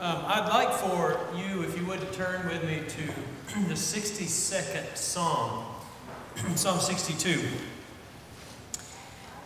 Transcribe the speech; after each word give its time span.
Um, 0.00 0.22
I'd 0.26 0.48
like 0.48 0.70
for 0.74 1.18
you, 1.36 1.62
if 1.62 1.76
you 1.76 1.84
would, 1.86 1.98
to 1.98 2.06
turn 2.12 2.46
with 2.46 2.62
me 2.62 2.82
to 2.86 3.58
the 3.66 3.74
62nd 3.74 4.96
Psalm, 4.96 5.64
Psalm 6.54 6.78
62. 6.78 7.42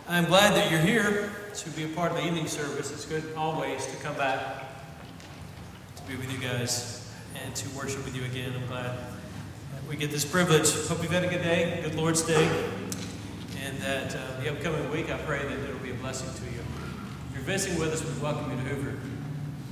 I'm 0.06 0.26
glad 0.26 0.54
that 0.54 0.70
you're 0.70 0.80
here 0.80 1.32
to 1.54 1.70
be 1.70 1.84
a 1.84 1.88
part 1.88 2.12
of 2.12 2.18
the 2.18 2.26
evening 2.26 2.48
service. 2.48 2.92
It's 2.92 3.06
good 3.06 3.24
always 3.34 3.86
to 3.86 3.96
come 4.02 4.14
back 4.16 4.66
to 5.96 6.02
be 6.02 6.16
with 6.16 6.30
you 6.30 6.38
guys 6.38 7.10
and 7.42 7.56
to 7.56 7.66
worship 7.70 8.04
with 8.04 8.14
you 8.14 8.26
again. 8.26 8.52
I'm 8.54 8.66
glad 8.66 8.98
we 9.88 9.96
get 9.96 10.10
this 10.10 10.26
privilege. 10.26 10.70
Hope 10.86 11.02
you've 11.02 11.12
had 11.12 11.24
a 11.24 11.28
good 11.28 11.42
day, 11.42 11.80
good 11.82 11.94
Lord's 11.94 12.20
Day, 12.20 12.46
and 13.62 13.78
that 13.78 14.14
uh, 14.14 14.40
the 14.42 14.52
upcoming 14.52 14.90
week, 14.90 15.10
I 15.10 15.16
pray 15.16 15.44
that 15.44 15.58
it'll 15.60 15.78
be 15.78 15.92
a 15.92 15.94
blessing 15.94 16.28
to 16.44 16.54
you. 16.54 16.60
If 17.30 17.36
you're 17.36 17.44
visiting 17.44 17.78
with 17.78 17.94
us, 17.94 18.04
we 18.04 18.22
welcome 18.22 18.50
you 18.50 18.62
to 18.62 18.68
Hoover 18.68 18.98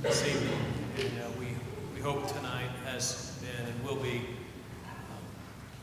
this 0.01 0.27
evening. 0.27 0.57
And 0.97 1.19
uh, 1.19 1.27
we, 1.39 1.45
we 1.93 2.01
hope 2.01 2.27
tonight 2.27 2.69
has 2.85 3.37
been 3.39 3.67
and 3.67 3.83
will 3.83 4.01
be 4.01 4.17
um, 4.85 5.21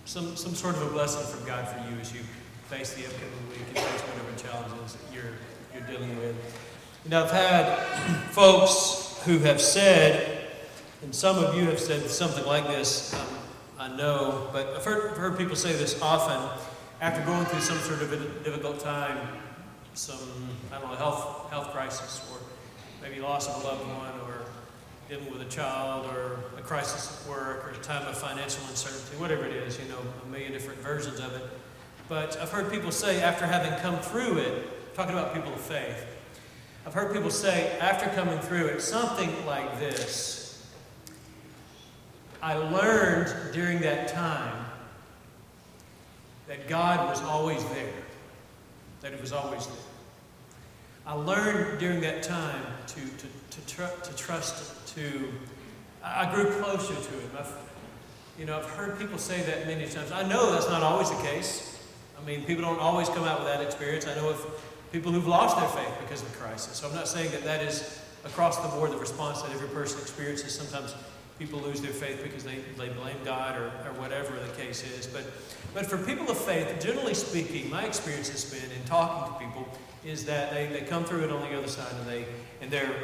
some, 0.07 0.35
some 0.35 0.55
sort 0.57 0.75
of 0.75 0.83
a 0.83 0.91
blessing 0.91 1.25
from 1.25 1.47
God 1.47 1.69
for 1.69 1.79
you 1.89 2.01
as 2.01 2.13
you 2.13 2.21
face 2.67 2.95
the 2.95 3.05
upcoming 3.05 3.49
week 3.51 3.61
and 3.69 3.79
face 3.79 4.01
whatever 4.01 4.37
challenges 4.37 4.99
you're, 5.15 5.23
you're 5.73 5.87
dealing 5.87 6.17
with. 6.19 6.35
You 7.05 7.13
know, 7.13 7.25
I've 7.25 7.31
had 7.31 7.79
folks 8.31 9.21
who 9.25 9.39
have 9.39 9.61
said, 9.61 10.49
and 11.03 11.15
some 11.15 11.39
of 11.43 11.55
you 11.55 11.67
have 11.67 11.79
said 11.79 12.11
something 12.11 12.45
like 12.45 12.67
this, 12.67 13.15
um, 13.15 13.21
I 13.79 13.97
know, 13.97 14.49
but 14.53 14.67
I've 14.75 14.85
heard, 14.85 15.13
I've 15.13 15.17
heard 15.17 15.39
people 15.39 15.55
say 15.55 15.73
this 15.75 16.03
often 16.03 16.41
after 17.01 17.25
going 17.25 17.45
through 17.47 17.61
some 17.61 17.79
sort 17.79 18.03
of 18.03 18.13
a 18.13 18.17
difficult 18.43 18.81
time, 18.81 19.17
some, 19.95 20.19
I 20.73 20.81
don't 20.81 20.91
know, 20.91 20.97
health, 20.97 21.51
health 21.51 21.71
crisis, 21.71 22.29
or 22.33 22.38
maybe 23.03 23.21
loss 23.21 23.49
of 23.49 23.63
a 23.63 23.67
loved 23.67 23.87
one, 23.87 24.21
or 24.29 24.45
dealing 25.09 25.31
with 25.33 25.43
a 25.43 25.51
child, 25.51 26.07
or 26.07 26.39
a 26.59 26.63
crisis 26.63 27.23
at 27.23 27.31
work, 27.31 27.67
or 27.67 27.71
a 27.71 27.83
time 27.83 28.07
of 28.07 28.17
financial 28.17 28.63
uncertainty, 28.69 29.17
whatever 29.17 29.45
it 29.45 29.53
is, 29.53 29.79
you 29.79 29.89
know, 29.89 29.99
a 30.25 30.29
million 30.29 30.53
different 30.53 30.81
versions 30.81 31.19
of 31.21 31.35
it. 31.35 31.43
But 32.09 32.39
I've 32.41 32.51
heard 32.51 32.71
people 32.71 32.91
say, 32.91 33.23
after 33.23 33.47
having 33.47 33.79
come 33.81 33.99
through 33.99 34.39
it, 34.39 34.95
talking 34.95 35.13
about 35.13 35.35
people 35.35 35.53
of 35.53 35.61
faith, 35.61 36.05
I've 36.87 36.95
heard 36.95 37.13
people 37.13 37.31
say, 37.31 37.79
after 37.81 38.09
coming 38.11 38.39
through 38.39 38.67
it, 38.67 38.81
something 38.81 39.31
like 39.47 39.79
this 39.79 40.39
I 42.41 42.55
learned 42.55 43.53
during 43.53 43.81
that 43.81 44.09
time 44.09 44.65
that 46.47 46.69
God 46.69 47.09
was 47.09 47.21
always 47.23 47.63
there, 47.71 47.93
that 49.01 49.13
it 49.13 49.21
was 49.21 49.33
always 49.33 49.67
there. 49.67 49.77
I 51.09 51.15
learned 51.15 51.79
during 51.79 52.03
that 52.03 52.23
time 52.23 52.63
to, 52.89 53.01
to, 53.01 53.27
to, 53.51 53.67
tr- 53.67 54.03
to 54.03 54.15
trust, 54.15 54.95
to, 54.95 55.33
I 56.05 56.31
grew 56.35 56.51
closer 56.61 56.95
to 56.95 57.11
Him. 57.11 57.31
I've, 57.39 57.51
you 58.39 58.45
know, 58.45 58.59
I've 58.59 58.67
heard 58.67 58.99
people 58.99 59.17
say 59.17 59.41
that 59.41 59.67
many 59.67 59.89
times. 59.89 60.13
I 60.13 60.29
know 60.29 60.53
that's 60.53 60.69
not 60.69 60.83
always 60.83 61.09
the 61.09 61.17
case. 61.23 61.83
I 62.21 62.27
mean, 62.27 62.45
people 62.45 62.63
don't 62.63 62.79
always 62.79 63.09
come 63.09 63.25
out 63.25 63.39
with 63.39 63.49
that 63.49 63.63
experience. 63.63 64.07
I 64.07 64.17
know 64.17 64.29
of 64.29 64.63
people 64.93 65.11
who've 65.11 65.27
lost 65.27 65.57
their 65.57 65.83
faith 65.83 65.95
because 66.03 66.21
of 66.21 66.31
crisis. 66.39 66.77
So 66.77 66.87
I'm 66.87 66.95
not 66.95 67.09
saying 67.09 67.31
that 67.31 67.43
that 67.43 67.63
is 67.63 68.03
across 68.27 68.59
the 68.59 68.69
board 68.69 68.91
the 68.91 68.99
response 68.99 69.41
that 69.41 69.51
every 69.53 69.69
person 69.69 69.99
experiences. 70.03 70.55
Sometimes 70.55 70.95
people 71.39 71.61
lose 71.61 71.81
their 71.81 71.93
faith 71.93 72.23
because 72.23 72.45
they, 72.45 72.57
they 72.77 72.89
blame 72.89 73.17
God 73.25 73.57
or, 73.57 73.67
or 73.87 73.93
whatever 74.01 74.35
the 74.39 74.63
case 74.63 74.85
is. 74.99 75.07
But, 75.07 75.25
but 75.73 75.87
for 75.87 75.99
people 75.99 76.31
of 76.31 76.37
faith, 76.37 76.69
generally 76.81 77.15
speaking, 77.15 77.71
my 77.71 77.85
experience 77.85 78.29
has 78.29 78.45
been 78.45 78.71
in 78.71 78.85
talking 78.87 79.33
to 79.33 79.39
people 79.39 79.69
is 80.05 80.25
that 80.25 80.53
they, 80.53 80.67
they 80.67 80.81
come 80.81 81.05
through 81.05 81.25
it 81.25 81.31
on 81.31 81.41
the 81.43 81.57
other 81.57 81.69
side 81.69 81.93
and, 82.01 82.09
they, 82.09 82.25
and 82.61 82.71
they're 82.71 82.95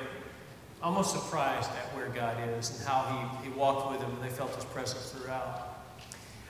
almost 0.82 1.12
surprised 1.12 1.70
at 1.70 1.96
where 1.96 2.08
God 2.08 2.36
is 2.58 2.78
and 2.78 2.88
how 2.88 3.38
he, 3.42 3.48
he 3.48 3.56
walked 3.56 3.90
with 3.90 4.00
them 4.00 4.10
and 4.10 4.22
they 4.22 4.34
felt 4.34 4.54
His 4.54 4.64
presence 4.66 5.10
throughout. 5.10 5.78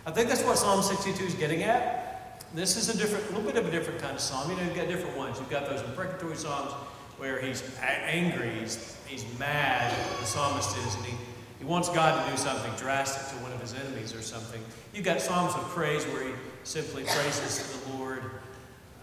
I 0.06 0.10
think 0.10 0.28
that's 0.28 0.42
what 0.42 0.58
Psalm 0.58 0.82
62 0.82 1.24
is 1.24 1.34
getting 1.34 1.62
at. 1.62 2.44
This 2.54 2.76
is 2.76 2.88
a 2.88 2.96
different, 2.96 3.24
a 3.26 3.28
little 3.28 3.42
bit 3.42 3.56
of 3.56 3.66
a 3.66 3.70
different 3.70 4.00
kind 4.00 4.14
of 4.14 4.20
psalm. 4.20 4.50
You 4.50 4.56
know, 4.56 4.64
you've 4.64 4.76
got 4.76 4.88
different 4.88 5.16
ones. 5.16 5.38
You've 5.38 5.50
got 5.50 5.66
those 5.66 5.82
imprecatory 5.82 6.36
psalms 6.36 6.72
where 7.16 7.40
he's 7.40 7.62
angry, 7.80 8.50
he's, 8.60 8.96
he's 9.06 9.24
mad, 9.38 9.94
the 10.20 10.26
psalmist 10.26 10.76
is, 10.78 10.94
and 10.96 11.04
he, 11.04 11.16
he 11.58 11.64
wants 11.64 11.88
God 11.88 12.24
to 12.24 12.30
do 12.30 12.36
something 12.36 12.72
drastic 12.76 13.36
to 13.36 13.42
one 13.42 13.52
of 13.52 13.60
his 13.60 13.74
enemies 13.74 14.14
or 14.14 14.22
something. 14.22 14.60
You've 14.92 15.04
got 15.04 15.20
psalms 15.20 15.54
of 15.54 15.62
praise 15.70 16.04
where 16.06 16.26
he 16.26 16.32
simply 16.64 17.04
praises 17.04 17.80
the 17.84 17.92
Lord 17.96 18.22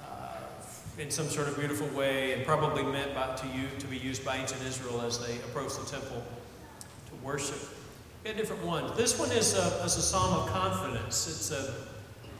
uh, 0.04 0.38
in 1.00 1.10
some 1.10 1.28
sort 1.28 1.48
of 1.48 1.58
beautiful 1.58 1.88
way 1.88 2.34
and 2.34 2.46
probably 2.46 2.84
meant 2.84 3.16
by, 3.16 3.36
to 3.36 3.48
you 3.48 3.68
to 3.80 3.88
be 3.88 3.98
used 3.98 4.26
by 4.26 4.38
ancient 4.38 4.62
Israel 4.64 5.02
as 5.02 5.26
they 5.26 5.36
approach 5.38 5.78
the 5.78 5.86
temple 5.86 6.24
to 7.08 7.26
worship. 7.26 7.60
Got 8.24 8.38
different 8.38 8.64
ones. 8.64 8.96
This 8.98 9.18
one 9.18 9.32
is 9.32 9.56
a, 9.56 9.84
is 9.84 9.98
a 9.98 10.02
psalm 10.02 10.34
of 10.42 10.50
confidence. 10.50 11.28
It's 11.28 11.52
a 11.52 11.74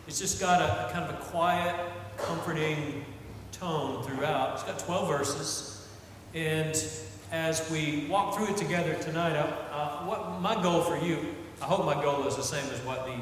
it's 0.08 0.20
just 0.20 0.40
got 0.40 0.62
a, 0.62 0.90
a 0.90 0.92
kind 0.92 1.06
of 1.06 1.12
a 1.12 1.24
quiet, 1.24 1.76
comforting 2.18 3.06
tone 3.52 4.04
throughout. 4.04 4.56
It's 4.56 4.64
got 4.64 4.80
12 4.80 5.08
verses. 5.08 5.88
And 6.34 6.76
as 7.32 7.70
we 7.72 8.08
walk 8.10 8.36
through 8.36 8.50
it 8.50 8.58
together 8.58 8.94
tonight, 8.96 9.36
uh, 9.36 10.04
what 10.06 10.42
my 10.42 10.62
goal 10.62 10.82
for 10.82 10.98
you, 10.98 11.34
I 11.62 11.66
hope 11.66 11.86
my 11.86 12.02
goal 12.02 12.28
is 12.28 12.36
the 12.36 12.44
same 12.44 12.70
as 12.72 12.80
what 12.82 13.06
the 13.06 13.16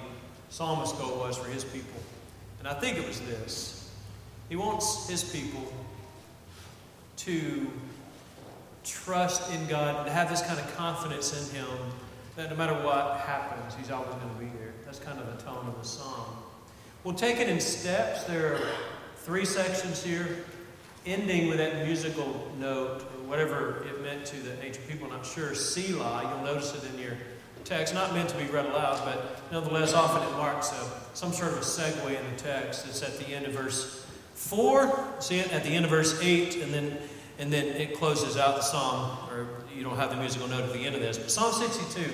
psalmist's 0.50 0.98
goal 0.98 1.20
was 1.20 1.38
for 1.38 1.50
his 1.50 1.64
people. 1.64 2.00
And 2.60 2.68
I 2.68 2.74
think 2.74 2.98
it 2.98 3.08
was 3.08 3.20
this 3.22 3.92
He 4.50 4.56
wants 4.56 5.08
his 5.08 5.24
people 5.24 5.72
to 7.18 7.70
trust 8.84 9.54
in 9.54 9.66
God 9.68 9.96
and 9.96 10.06
to 10.06 10.12
have 10.12 10.30
this 10.30 10.42
kind 10.42 10.60
of 10.60 10.76
confidence 10.76 11.34
in 11.34 11.56
Him 11.56 11.68
that 12.36 12.50
no 12.50 12.56
matter 12.56 12.74
what 12.86 13.20
happens, 13.20 13.76
He's 13.76 13.92
always 13.92 14.14
going 14.16 14.34
to 14.34 14.40
be 14.40 14.46
there. 14.58 14.74
That's 14.86 15.00
kind 15.00 15.20
of 15.20 15.26
the 15.38 15.44
tone 15.44 15.68
of 15.68 15.80
the 15.82 15.88
song. 15.88 16.44
We'll 17.04 17.16
take 17.16 17.38
it 17.38 17.48
in 17.48 17.60
steps. 17.60 18.24
There 18.24 18.56
are 18.56 18.62
three 19.18 19.46
sections 19.46 20.04
here, 20.04 20.44
ending 21.06 21.48
with 21.48 21.58
that 21.58 21.86
musical 21.86 22.52
note, 22.60 23.02
or 23.02 23.28
whatever 23.28 23.86
it 23.88 24.02
meant 24.02 24.26
to 24.28 24.36
the 24.38 24.64
ancient 24.64 24.88
people, 24.88 25.12
I'm 25.12 25.24
sure. 25.24 25.54
Selah, 25.56 26.22
you'll 26.24 26.46
notice 26.46 26.74
it 26.76 26.90
in 26.94 27.00
your 27.00 27.18
text. 27.64 27.94
Not 27.94 28.14
meant 28.14 28.30
to 28.30 28.38
be 28.38 28.46
read 28.46 28.66
aloud, 28.66 29.04
but 29.06 29.52
nonetheless, 29.52 29.94
often 29.94 30.28
it 30.28 30.32
marks 30.38 30.72
a, 30.72 31.16
some 31.16 31.32
sort 31.32 31.52
of 31.52 31.58
a 31.58 31.62
segue 31.62 32.08
in 32.08 32.32
the 32.32 32.42
text. 32.42 32.88
It's 32.88 33.02
at 33.04 33.18
the 33.18 33.28
end 33.28 33.46
of 33.46 33.54
verse 33.54 34.06
4. 34.34 35.16
See 35.20 35.40
it? 35.40 35.52
At 35.54 35.64
the 35.64 35.70
end 35.70 35.86
of 35.86 35.92
verse 35.92 36.20
8, 36.22 36.58
and 36.58 36.74
then 36.74 36.98
and 37.40 37.52
then 37.54 37.68
it 37.68 37.96
closes 37.96 38.36
out 38.36 38.58
the 38.58 38.62
psalm, 38.62 39.18
or 39.32 39.48
you 39.74 39.82
don't 39.82 39.96
have 39.96 40.10
the 40.10 40.18
musical 40.18 40.48
note 40.50 40.64
at 40.64 40.74
the 40.74 40.86
end 40.86 40.94
of 40.94 41.02
this. 41.02 41.18
But 41.18 41.32
Psalm 41.32 41.54
62, 41.54 42.12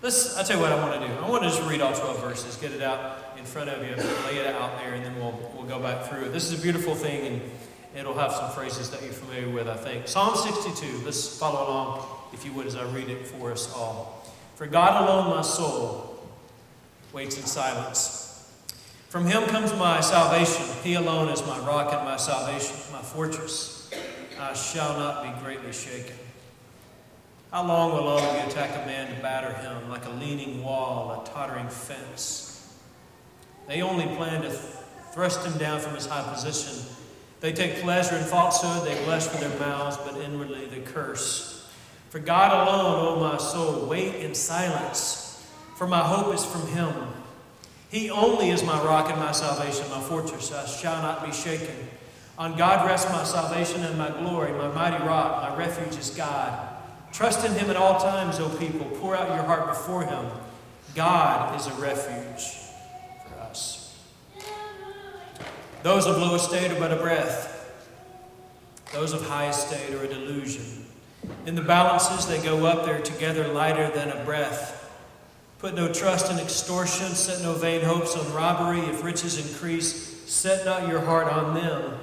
let's, 0.00 0.36
I'll 0.38 0.44
tell 0.44 0.56
you 0.56 0.62
what 0.62 0.72
I 0.72 0.76
want 0.76 0.98
to 0.98 1.06
do. 1.06 1.12
I 1.12 1.28
want 1.28 1.42
to 1.42 1.50
just 1.50 1.62
read 1.68 1.82
all 1.82 1.92
12 1.92 2.20
verses, 2.20 2.56
get 2.56 2.72
it 2.72 2.82
out 2.82 3.36
in 3.36 3.44
front 3.44 3.68
of 3.68 3.86
you, 3.86 3.94
lay 4.26 4.38
it 4.38 4.46
out 4.46 4.78
there, 4.78 4.94
and 4.94 5.04
then 5.04 5.14
we'll, 5.16 5.38
we'll 5.54 5.66
go 5.66 5.78
back 5.78 6.06
through 6.08 6.22
it. 6.22 6.32
This 6.32 6.50
is 6.50 6.58
a 6.58 6.62
beautiful 6.62 6.94
thing, 6.94 7.26
and 7.26 7.42
it'll 7.96 8.14
have 8.14 8.32
some 8.32 8.50
phrases 8.50 8.90
that 8.90 9.02
you're 9.02 9.12
familiar 9.12 9.48
with, 9.48 9.68
I 9.68 9.76
think. 9.76 10.08
Psalm 10.08 10.36
62, 10.36 11.04
let's 11.04 11.38
follow 11.38 11.68
along, 11.68 12.06
if 12.32 12.44
you 12.44 12.52
would, 12.52 12.66
as 12.66 12.76
I 12.76 12.84
read 12.90 13.08
it 13.08 13.26
for 13.26 13.52
us 13.52 13.72
all. 13.74 14.26
For 14.56 14.66
God 14.66 15.02
alone 15.02 15.36
my 15.36 15.42
soul 15.42 16.28
waits 17.12 17.36
in 17.36 17.44
silence. 17.44 18.22
From 19.08 19.26
him 19.26 19.44
comes 19.44 19.72
my 19.74 20.00
salvation. 20.00 20.64
He 20.82 20.94
alone 20.94 21.28
is 21.28 21.46
my 21.46 21.58
rock 21.60 21.92
and 21.92 22.04
my 22.04 22.16
salvation, 22.16 22.76
my 22.92 23.02
fortress. 23.02 23.90
I 24.40 24.54
shall 24.54 24.98
not 24.98 25.22
be 25.22 25.44
greatly 25.44 25.72
shaken. 25.72 26.16
How 27.50 27.66
long 27.66 27.92
will 27.92 28.08
all 28.08 28.18
of 28.18 28.34
you 28.34 28.50
attack 28.50 28.70
a 28.82 28.86
man 28.86 29.14
to 29.14 29.20
batter 29.20 29.52
him 29.52 29.90
like 29.90 30.06
a 30.06 30.10
leaning 30.10 30.64
wall, 30.64 31.22
a 31.22 31.28
tottering 31.28 31.68
fence? 31.68 32.74
They 33.68 33.82
only 33.82 34.06
plan 34.16 34.40
to 34.40 34.50
thrust 34.50 35.46
him 35.46 35.58
down 35.58 35.80
from 35.80 35.94
his 35.94 36.06
high 36.06 36.32
position. 36.32 36.82
They 37.42 37.52
take 37.52 37.82
pleasure 37.82 38.16
in 38.16 38.22
falsehood, 38.22 38.86
they 38.86 39.04
bless 39.04 39.28
with 39.28 39.40
their 39.40 39.58
mouths, 39.58 39.96
but 39.96 40.16
inwardly 40.16 40.66
they 40.66 40.78
curse. 40.78 41.68
For 42.10 42.20
God 42.20 42.68
alone, 42.68 43.18
O 43.18 43.20
my 43.20 43.36
soul, 43.36 43.86
wait 43.86 44.14
in 44.24 44.32
silence, 44.32 45.44
for 45.76 45.88
my 45.88 45.98
hope 45.98 46.32
is 46.32 46.44
from 46.44 46.68
him. 46.68 46.94
He 47.90 48.10
only 48.10 48.50
is 48.50 48.62
my 48.62 48.80
rock 48.84 49.10
and 49.10 49.18
my 49.18 49.32
salvation, 49.32 49.90
my 49.90 50.00
fortress. 50.00 50.52
I 50.52 50.66
shall 50.66 51.02
not 51.02 51.26
be 51.26 51.32
shaken. 51.32 51.74
On 52.38 52.56
God 52.56 52.86
rests 52.86 53.10
my 53.10 53.24
salvation 53.24 53.82
and 53.82 53.98
my 53.98 54.10
glory, 54.10 54.52
my 54.52 54.68
mighty 54.68 55.02
rock, 55.04 55.42
my 55.42 55.56
refuge 55.56 55.98
is 55.98 56.10
God. 56.10 56.68
Trust 57.12 57.44
in 57.44 57.52
him 57.54 57.70
at 57.70 57.76
all 57.76 57.98
times, 57.98 58.38
O 58.38 58.48
people. 58.50 58.86
Pour 59.00 59.16
out 59.16 59.34
your 59.34 59.44
heart 59.44 59.66
before 59.66 60.04
him. 60.04 60.26
God 60.94 61.58
is 61.58 61.66
a 61.66 61.72
refuge 61.72 62.61
Those 65.82 66.06
of 66.06 66.16
low 66.16 66.34
estate 66.34 66.70
are 66.70 66.78
but 66.78 66.92
a 66.92 66.96
breath. 66.96 67.58
Those 68.92 69.12
of 69.12 69.26
high 69.26 69.48
estate 69.48 69.92
are 69.94 70.04
a 70.04 70.08
delusion. 70.08 70.84
In 71.46 71.54
the 71.54 71.62
balances 71.62 72.26
they 72.26 72.40
go 72.42 72.66
up, 72.66 72.84
they're 72.84 73.00
together 73.00 73.48
lighter 73.48 73.90
than 73.90 74.10
a 74.10 74.24
breath. 74.24 74.78
Put 75.58 75.74
no 75.74 75.92
trust 75.92 76.30
in 76.30 76.38
extortion, 76.38 77.06
set 77.08 77.42
no 77.42 77.54
vain 77.54 77.82
hopes 77.82 78.16
on 78.16 78.32
robbery. 78.32 78.80
If 78.80 79.02
riches 79.02 79.38
increase, 79.38 80.30
set 80.30 80.64
not 80.64 80.88
your 80.88 81.00
heart 81.00 81.26
on 81.28 81.54
them. 81.54 81.98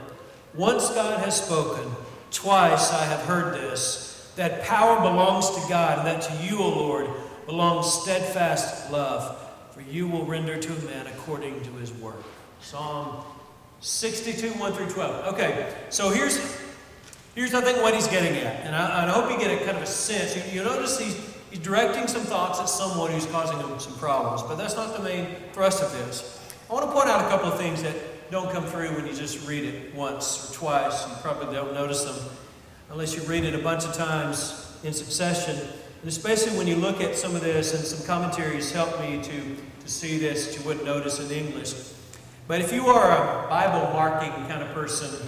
Once 0.53 0.89
God 0.89 1.19
has 1.19 1.45
spoken, 1.45 1.91
twice 2.31 2.91
I 2.91 3.05
have 3.05 3.21
heard 3.21 3.53
this 3.55 4.07
that 4.35 4.63
power 4.63 5.01
belongs 5.01 5.49
to 5.49 5.69
God, 5.69 5.99
and 5.99 6.07
that 6.07 6.21
to 6.21 6.45
you, 6.45 6.59
O 6.59 6.69
Lord, 6.69 7.09
belongs 7.45 7.91
steadfast 7.91 8.89
love, 8.89 9.37
for 9.71 9.81
you 9.81 10.07
will 10.07 10.23
render 10.23 10.57
to 10.57 10.73
a 10.73 10.81
man 10.85 11.07
according 11.07 11.61
to 11.63 11.71
his 11.71 11.91
work. 11.93 12.23
Psalm 12.61 13.23
62, 13.81 14.51
1 14.51 14.73
through 14.73 14.89
12. 14.89 15.33
Okay, 15.33 15.73
so 15.89 16.09
here's, 16.09 16.37
here's 17.35 17.53
I 17.53 17.61
think 17.61 17.81
what 17.81 17.93
he's 17.93 18.07
getting 18.07 18.35
at, 18.37 18.65
and 18.65 18.75
I, 18.75 19.05
I 19.05 19.09
hope 19.09 19.31
you 19.31 19.37
get 19.37 19.61
a 19.61 19.63
kind 19.63 19.77
of 19.77 19.83
a 19.83 19.87
sense. 19.87 20.35
You, 20.35 20.59
you 20.59 20.63
notice 20.63 20.99
he's, 20.99 21.15
he's 21.49 21.59
directing 21.59 22.07
some 22.07 22.23
thoughts 22.23 22.59
at 22.59 22.67
someone 22.67 23.11
who's 23.11 23.25
causing 23.27 23.57
him 23.57 23.79
some 23.79 23.97
problems, 23.97 24.41
but 24.43 24.55
that's 24.55 24.75
not 24.75 24.97
the 24.97 25.03
main 25.03 25.27
thrust 25.53 25.81
of 25.81 25.91
this. 25.93 26.53
I 26.69 26.73
want 26.73 26.85
to 26.85 26.91
point 26.91 27.07
out 27.07 27.25
a 27.25 27.29
couple 27.29 27.47
of 27.51 27.57
things 27.57 27.81
that 27.83 27.95
don't 28.29 28.51
come 28.51 28.65
through 28.65 28.95
when 28.95 29.07
you 29.07 29.13
just 29.13 29.47
read 29.47 29.63
it 29.63 29.95
once 29.95 30.51
or 30.51 30.53
twice. 30.53 31.07
You 31.07 31.15
probably 31.21 31.55
don't 31.55 31.73
notice 31.73 32.03
them 32.03 32.15
unless 32.91 33.15
you 33.15 33.21
read 33.23 33.43
it 33.43 33.55
a 33.55 33.59
bunch 33.59 33.85
of 33.85 33.93
times 33.93 34.77
in 34.83 34.93
succession. 34.93 35.55
And 35.55 36.07
especially 36.07 36.57
when 36.57 36.67
you 36.67 36.75
look 36.75 37.01
at 37.01 37.15
some 37.15 37.35
of 37.35 37.41
this, 37.41 37.73
and 37.73 37.83
some 37.83 38.05
commentaries 38.05 38.71
help 38.71 38.99
me 38.99 39.21
to, 39.23 39.55
to 39.81 39.87
see 39.87 40.17
this 40.17 40.47
that 40.47 40.59
you 40.59 40.65
wouldn't 40.65 40.85
notice 40.85 41.19
in 41.19 41.31
English. 41.31 41.73
But 42.49 42.61
if 42.61 42.73
you 42.73 42.87
are 42.87 43.11
a 43.11 43.47
Bible 43.47 43.93
marking 43.93 44.31
kind 44.47 44.63
of 44.63 44.73
person, 44.73 45.23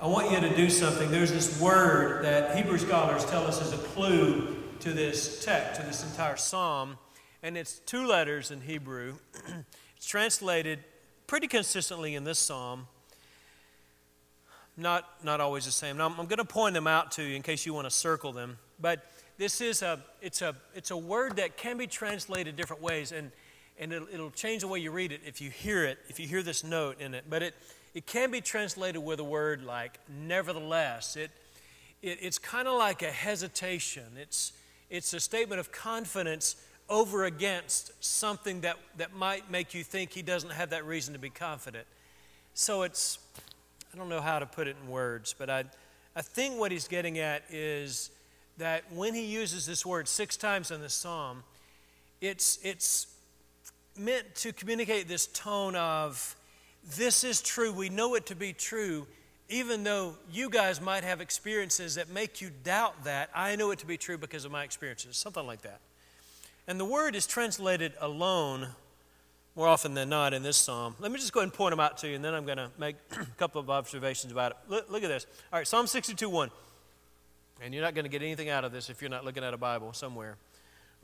I 0.00 0.06
want 0.06 0.30
you 0.30 0.38
to 0.38 0.54
do 0.54 0.70
something. 0.70 1.10
There's 1.10 1.32
this 1.32 1.60
word 1.60 2.24
that 2.24 2.54
Hebrew 2.54 2.78
scholars 2.78 3.24
tell 3.24 3.48
us 3.48 3.60
is 3.60 3.72
a 3.72 3.78
clue 3.78 4.62
to 4.78 4.92
this 4.92 5.44
text, 5.44 5.80
to 5.80 5.84
this 5.84 6.04
entire 6.04 6.36
psalm, 6.36 6.98
and 7.42 7.56
it's 7.56 7.80
two 7.80 8.06
letters 8.06 8.52
in 8.52 8.60
Hebrew. 8.60 9.16
it's 9.96 10.06
translated 10.06 10.78
pretty 11.26 11.48
consistently 11.48 12.14
in 12.14 12.22
this 12.22 12.38
psalm 12.38 12.86
not, 14.76 15.04
not 15.24 15.40
always 15.40 15.64
the 15.64 15.72
same. 15.72 15.96
Now, 15.96 16.06
I'm, 16.06 16.12
I'm 16.12 16.26
going 16.26 16.38
to 16.38 16.44
point 16.44 16.74
them 16.74 16.86
out 16.86 17.10
to 17.12 17.24
you 17.24 17.34
in 17.34 17.42
case 17.42 17.66
you 17.66 17.74
want 17.74 17.86
to 17.86 17.90
circle 17.90 18.32
them. 18.32 18.56
But 18.80 19.04
this 19.36 19.60
is 19.60 19.82
a, 19.82 19.98
it's 20.20 20.42
a, 20.42 20.54
it's 20.76 20.92
a 20.92 20.96
word 20.96 21.38
that 21.38 21.56
can 21.56 21.76
be 21.76 21.88
translated 21.88 22.54
different 22.54 22.82
ways, 22.82 23.10
and, 23.10 23.32
and 23.78 23.92
it'll, 23.92 24.08
it'll 24.12 24.30
change 24.30 24.62
the 24.62 24.68
way 24.68 24.78
you 24.78 24.90
read 24.90 25.12
it 25.12 25.20
if 25.26 25.40
you 25.40 25.50
hear 25.50 25.84
it, 25.84 25.98
if 26.08 26.20
you 26.20 26.26
hear 26.26 26.42
this 26.42 26.62
note 26.62 27.00
in 27.00 27.14
it. 27.14 27.24
But 27.28 27.42
it, 27.42 27.54
it 27.94 28.06
can 28.06 28.30
be 28.30 28.40
translated 28.40 29.02
with 29.02 29.20
a 29.20 29.24
word 29.24 29.64
like 29.64 29.98
nevertheless. 30.08 31.16
It, 31.16 31.30
it, 32.02 32.18
it's 32.20 32.38
kind 32.38 32.68
of 32.68 32.78
like 32.78 33.02
a 33.02 33.10
hesitation. 33.10 34.04
It's, 34.20 34.52
it's 34.90 35.12
a 35.14 35.20
statement 35.20 35.60
of 35.60 35.72
confidence 35.72 36.56
over 36.88 37.24
against 37.24 37.92
something 38.04 38.60
that, 38.62 38.76
that 38.98 39.14
might 39.14 39.50
make 39.50 39.72
you 39.72 39.82
think 39.82 40.12
he 40.12 40.22
doesn't 40.22 40.52
have 40.52 40.70
that 40.70 40.84
reason 40.84 41.14
to 41.14 41.20
be 41.20 41.30
confident. 41.30 41.86
So 42.54 42.82
it's, 42.82 43.18
I 43.94 43.96
don't 43.96 44.08
know 44.08 44.20
how 44.20 44.38
to 44.38 44.46
put 44.46 44.68
it 44.68 44.76
in 44.82 44.90
words, 44.90 45.34
but 45.38 45.48
I, 45.48 45.64
I 46.14 46.22
think 46.22 46.58
what 46.58 46.70
he's 46.70 46.88
getting 46.88 47.18
at 47.18 47.44
is 47.50 48.10
that 48.58 48.84
when 48.92 49.14
he 49.14 49.24
uses 49.24 49.64
this 49.64 49.86
word 49.86 50.06
six 50.06 50.36
times 50.36 50.70
in 50.70 50.82
the 50.82 50.88
psalm, 50.90 51.44
it's, 52.20 52.58
it's 52.62 53.06
meant 53.96 54.34
to 54.36 54.52
communicate 54.52 55.08
this 55.08 55.26
tone 55.26 55.76
of, 55.76 56.36
this 56.96 57.24
is 57.24 57.40
true, 57.40 57.72
we 57.72 57.88
know 57.88 58.14
it 58.14 58.26
to 58.26 58.34
be 58.34 58.52
true, 58.52 59.06
even 59.48 59.84
though 59.84 60.16
you 60.30 60.48
guys 60.48 60.80
might 60.80 61.04
have 61.04 61.20
experiences 61.20 61.96
that 61.96 62.08
make 62.08 62.40
you 62.40 62.50
doubt 62.64 63.04
that, 63.04 63.30
I 63.34 63.56
know 63.56 63.70
it 63.70 63.78
to 63.80 63.86
be 63.86 63.96
true 63.96 64.18
because 64.18 64.44
of 64.44 64.52
my 64.52 64.64
experiences, 64.64 65.16
something 65.16 65.46
like 65.46 65.62
that. 65.62 65.80
And 66.66 66.78
the 66.78 66.84
word 66.84 67.14
is 67.14 67.26
translated 67.26 67.92
alone 68.00 68.68
more 69.54 69.68
often 69.68 69.94
than 69.94 70.08
not 70.08 70.32
in 70.32 70.42
this 70.42 70.56
psalm. 70.56 70.96
Let 70.98 71.12
me 71.12 71.18
just 71.18 71.32
go 71.32 71.40
ahead 71.40 71.48
and 71.48 71.52
point 71.52 71.72
them 71.72 71.80
out 71.80 71.98
to 71.98 72.08
you, 72.08 72.16
and 72.16 72.24
then 72.24 72.34
I'm 72.34 72.46
going 72.46 72.58
to 72.58 72.70
make 72.78 72.96
a 73.12 73.26
couple 73.36 73.60
of 73.60 73.68
observations 73.68 74.32
about 74.32 74.52
it. 74.52 74.56
Look, 74.68 74.90
look 74.90 75.02
at 75.02 75.08
this. 75.08 75.26
All 75.52 75.58
right, 75.58 75.66
Psalm 75.66 75.86
62 75.86 76.28
1. 76.28 76.50
And 77.60 77.72
you're 77.72 77.82
not 77.82 77.94
going 77.94 78.04
to 78.04 78.10
get 78.10 78.22
anything 78.22 78.48
out 78.48 78.64
of 78.64 78.72
this 78.72 78.90
if 78.90 79.00
you're 79.00 79.10
not 79.10 79.24
looking 79.24 79.44
at 79.44 79.54
a 79.54 79.58
Bible 79.58 79.92
somewhere 79.92 80.36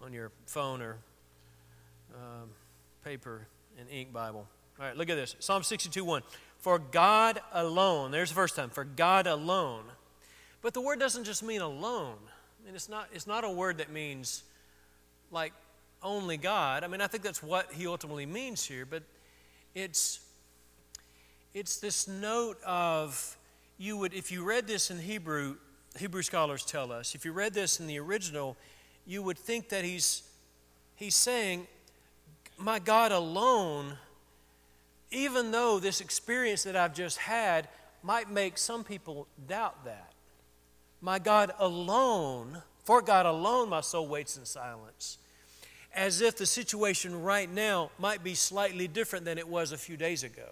on 0.03 0.13
your 0.13 0.33
phone 0.47 0.83
or 0.83 0.97
um, 2.15 2.49
paper 3.09 3.47
and 3.79 3.89
ink 3.89 4.13
Bible. 4.13 4.47
All 4.79 4.85
right, 4.85 4.95
look 4.95 5.09
at 5.09 5.17
this. 5.17 5.35
Psalm 5.39 5.63
62 5.63 6.05
1. 6.05 6.23
For 6.59 6.79
God 6.79 7.41
alone, 7.55 8.11
there's 8.11 8.29
the 8.29 8.35
first 8.35 8.55
time, 8.55 8.69
for 8.69 8.85
God 8.85 9.27
alone. 9.27 9.85
But 10.61 10.75
the 10.75 10.83
word 10.83 11.01
doesn't 11.01 11.25
just 11.25 11.43
mean 11.43 11.63
alone. 11.63 12.19
I 12.61 12.67
mean, 12.67 12.75
it's 12.75 12.87
not, 12.87 13.09
it's 13.15 13.27
not 13.27 13.45
a 13.45 13.51
word 13.51 13.79
that 13.79 13.91
means 13.91 14.43
like 15.31 15.55
only 16.03 16.37
God. 16.37 16.85
I 16.85 16.87
mean, 16.89 17.01
I 17.01 17.07
think 17.07 17.23
that's 17.23 17.43
what 17.43 17.73
he 17.73 17.87
ultimately 17.87 18.27
means 18.27 18.63
here, 18.67 18.85
but 18.85 19.03
it's 19.75 20.21
it's 21.55 21.79
this 21.79 22.09
note 22.09 22.59
of 22.67 23.39
you 23.79 23.97
would 23.97 24.13
if 24.13 24.31
you 24.31 24.45
read 24.45 24.67
this 24.67 24.91
in 24.91 24.99
Hebrew, 24.99 25.57
Hebrew 25.99 26.21
scholars 26.21 26.63
tell 26.63 26.93
us, 26.93 27.15
if 27.15 27.25
you 27.25 27.33
read 27.33 27.55
this 27.55 27.81
in 27.81 27.87
the 27.87 27.99
original, 28.01 28.59
you 29.07 29.23
would 29.23 29.39
think 29.39 29.71
that 29.71 29.83
he's 29.83 30.25
he's 30.95 31.15
saying, 31.15 31.69
My 32.59 32.79
God 32.79 33.13
alone, 33.13 33.97
even 35.11 35.53
though 35.53 35.79
this 35.79 36.01
experience 36.01 36.65
that 36.65 36.77
I've 36.77 36.95
just 36.95 37.19
had 37.19 37.69
might 38.03 38.31
make 38.31 38.59
some 38.59 38.85
people 38.85 39.27
doubt 39.47 39.85
that. 39.85 40.13
My 41.01 41.19
God 41.19 41.53
alone, 41.59 42.63
for 42.85 43.01
God 43.01 43.25
alone, 43.25 43.69
my 43.69 43.81
soul 43.81 44.09
waits 44.09 44.37
in 44.37 44.45
silence 44.45 45.19
as 45.95 46.21
if 46.21 46.37
the 46.37 46.47
situation 46.47 47.23
right 47.23 47.53
now 47.53 47.91
might 47.99 48.23
be 48.23 48.35
slightly 48.35 48.87
different 48.87 49.25
than 49.25 49.39
it 49.39 49.49
was 49.49 49.73
a 49.73 49.79
few 49.79 49.97
days 49.97 50.23
ago. 50.23 50.51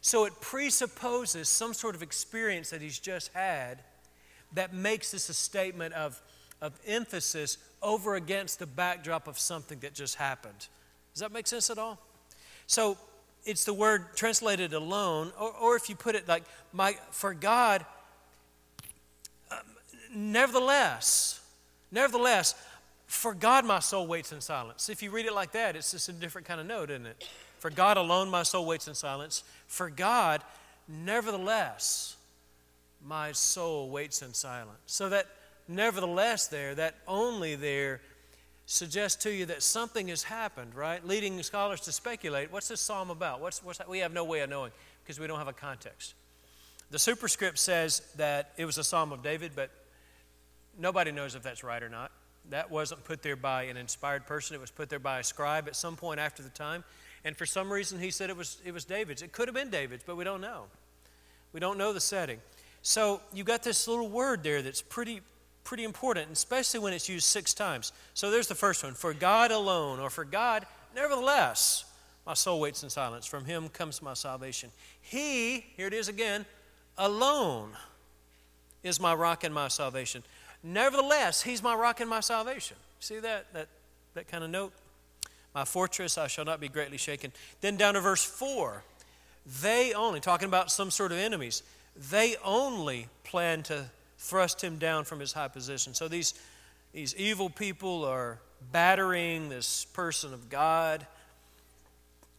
So 0.00 0.24
it 0.24 0.32
presupposes 0.40 1.48
some 1.48 1.72
sort 1.72 1.94
of 1.94 2.02
experience 2.02 2.70
that 2.70 2.82
he's 2.82 2.98
just 2.98 3.32
had 3.32 3.78
that 4.52 4.74
makes 4.74 5.12
this 5.12 5.28
a 5.28 5.34
statement 5.34 5.94
of, 5.94 6.20
of 6.60 6.78
emphasis 6.86 7.56
over 7.80 8.16
against 8.16 8.58
the 8.58 8.66
backdrop 8.66 9.28
of 9.28 9.38
something 9.38 9.78
that 9.80 9.94
just 9.94 10.16
happened. 10.16 10.68
Does 11.14 11.20
that 11.20 11.32
make 11.32 11.46
sense 11.46 11.70
at 11.70 11.78
all? 11.78 11.98
So 12.66 12.96
it's 13.44 13.64
the 13.64 13.74
word 13.74 14.16
translated 14.16 14.72
alone, 14.72 15.32
or, 15.38 15.52
or 15.60 15.76
if 15.76 15.88
you 15.88 15.96
put 15.96 16.14
it 16.14 16.28
like, 16.28 16.44
my, 16.72 16.96
for 17.10 17.34
God, 17.34 17.84
um, 19.50 19.58
nevertheless, 20.14 21.40
nevertheless, 21.90 22.54
for 23.06 23.34
God, 23.34 23.66
my 23.66 23.78
soul 23.78 24.06
waits 24.06 24.32
in 24.32 24.40
silence. 24.40 24.88
If 24.88 25.02
you 25.02 25.10
read 25.10 25.26
it 25.26 25.34
like 25.34 25.52
that, 25.52 25.76
it's 25.76 25.90
just 25.90 26.08
a 26.08 26.12
different 26.12 26.46
kind 26.46 26.60
of 26.60 26.66
note, 26.66 26.90
isn't 26.90 27.06
it? 27.06 27.28
For 27.58 27.68
God 27.68 27.96
alone, 27.96 28.30
my 28.30 28.42
soul 28.42 28.64
waits 28.64 28.88
in 28.88 28.94
silence. 28.94 29.44
For 29.66 29.90
God, 29.90 30.42
nevertheless, 30.88 32.16
my 33.04 33.32
soul 33.32 33.90
waits 33.90 34.22
in 34.22 34.32
silence. 34.32 34.78
So 34.86 35.08
that 35.10 35.26
nevertheless 35.68 36.46
there, 36.46 36.74
that 36.74 36.94
only 37.06 37.54
there, 37.54 38.00
suggests 38.72 39.22
to 39.24 39.30
you 39.30 39.44
that 39.46 39.62
something 39.62 40.08
has 40.08 40.22
happened, 40.22 40.74
right? 40.74 41.06
Leading 41.06 41.40
scholars 41.42 41.80
to 41.82 41.92
speculate 41.92 42.50
what's 42.50 42.68
this 42.68 42.80
psalm 42.80 43.10
about? 43.10 43.40
What's, 43.40 43.62
what's 43.62 43.78
that? 43.78 43.88
We 43.88 43.98
have 43.98 44.12
no 44.12 44.24
way 44.24 44.40
of 44.40 44.48
knowing 44.48 44.72
because 45.04 45.20
we 45.20 45.26
don't 45.26 45.38
have 45.38 45.48
a 45.48 45.52
context. 45.52 46.14
The 46.90 46.98
superscript 46.98 47.58
says 47.58 48.00
that 48.16 48.52
it 48.56 48.64
was 48.64 48.78
a 48.78 48.84
psalm 48.84 49.12
of 49.12 49.22
David, 49.22 49.52
but 49.54 49.70
nobody 50.78 51.12
knows 51.12 51.34
if 51.34 51.42
that's 51.42 51.62
right 51.62 51.82
or 51.82 51.90
not. 51.90 52.12
That 52.50 52.70
wasn't 52.70 53.04
put 53.04 53.22
there 53.22 53.36
by 53.36 53.64
an 53.64 53.76
inspired 53.76 54.26
person, 54.26 54.56
it 54.56 54.60
was 54.60 54.70
put 54.70 54.88
there 54.88 54.98
by 54.98 55.20
a 55.20 55.24
scribe 55.24 55.68
at 55.68 55.76
some 55.76 55.96
point 55.96 56.18
after 56.18 56.42
the 56.42 56.48
time. 56.48 56.82
And 57.24 57.36
for 57.36 57.46
some 57.46 57.70
reason, 57.70 58.00
he 58.00 58.10
said 58.10 58.30
it 58.30 58.36
was, 58.36 58.56
it 58.64 58.72
was 58.72 58.84
David's. 58.84 59.22
It 59.22 59.32
could 59.32 59.48
have 59.48 59.54
been 59.54 59.70
David's, 59.70 60.02
but 60.04 60.16
we 60.16 60.24
don't 60.24 60.40
know. 60.40 60.64
We 61.52 61.60
don't 61.60 61.78
know 61.78 61.92
the 61.92 62.00
setting. 62.00 62.38
So 62.80 63.20
you've 63.32 63.46
got 63.46 63.62
this 63.62 63.86
little 63.86 64.08
word 64.08 64.42
there 64.42 64.62
that's 64.62 64.82
pretty, 64.82 65.20
pretty 65.64 65.84
important, 65.84 66.30
especially 66.32 66.80
when 66.80 66.92
it's 66.92 67.08
used 67.08 67.26
six 67.26 67.54
times. 67.54 67.92
So 68.14 68.30
there's 68.30 68.48
the 68.48 68.54
first 68.54 68.82
one 68.82 68.94
for 68.94 69.14
God 69.14 69.50
alone, 69.50 70.00
or 70.00 70.10
for 70.10 70.24
God, 70.24 70.66
nevertheless, 70.94 71.84
my 72.26 72.34
soul 72.34 72.60
waits 72.60 72.82
in 72.82 72.90
silence. 72.90 73.26
From 73.26 73.44
him 73.44 73.68
comes 73.68 74.02
my 74.02 74.14
salvation. 74.14 74.70
He, 75.00 75.64
here 75.76 75.86
it 75.86 75.94
is 75.94 76.08
again, 76.08 76.46
alone 76.98 77.70
is 78.82 79.00
my 79.00 79.14
rock 79.14 79.44
and 79.44 79.54
my 79.54 79.68
salvation. 79.68 80.22
Nevertheless, 80.62 81.42
he's 81.42 81.62
my 81.62 81.74
rock 81.74 82.00
and 82.00 82.08
my 82.08 82.20
salvation. 82.20 82.76
See 83.00 83.18
that, 83.18 83.52
that, 83.52 83.68
that 84.14 84.28
kind 84.28 84.44
of 84.44 84.50
note? 84.50 84.72
My 85.54 85.64
fortress, 85.64 86.16
I 86.16 86.28
shall 86.28 86.44
not 86.44 86.60
be 86.60 86.68
greatly 86.68 86.96
shaken. 86.96 87.32
Then 87.60 87.76
down 87.76 87.94
to 87.94 88.00
verse 88.00 88.24
4. 88.24 88.82
They 89.60 89.92
only, 89.92 90.20
talking 90.20 90.46
about 90.46 90.70
some 90.70 90.90
sort 90.90 91.10
of 91.12 91.18
enemies, 91.18 91.62
they 92.10 92.36
only 92.44 93.08
plan 93.24 93.62
to 93.64 93.86
thrust 94.22 94.62
him 94.62 94.78
down 94.78 95.04
from 95.04 95.18
his 95.18 95.32
high 95.32 95.48
position. 95.48 95.94
So 95.94 96.06
these, 96.06 96.34
these 96.92 97.14
evil 97.16 97.50
people 97.50 98.04
are 98.04 98.38
battering 98.70 99.48
this 99.48 99.84
person 99.86 100.32
of 100.32 100.48
God. 100.48 101.04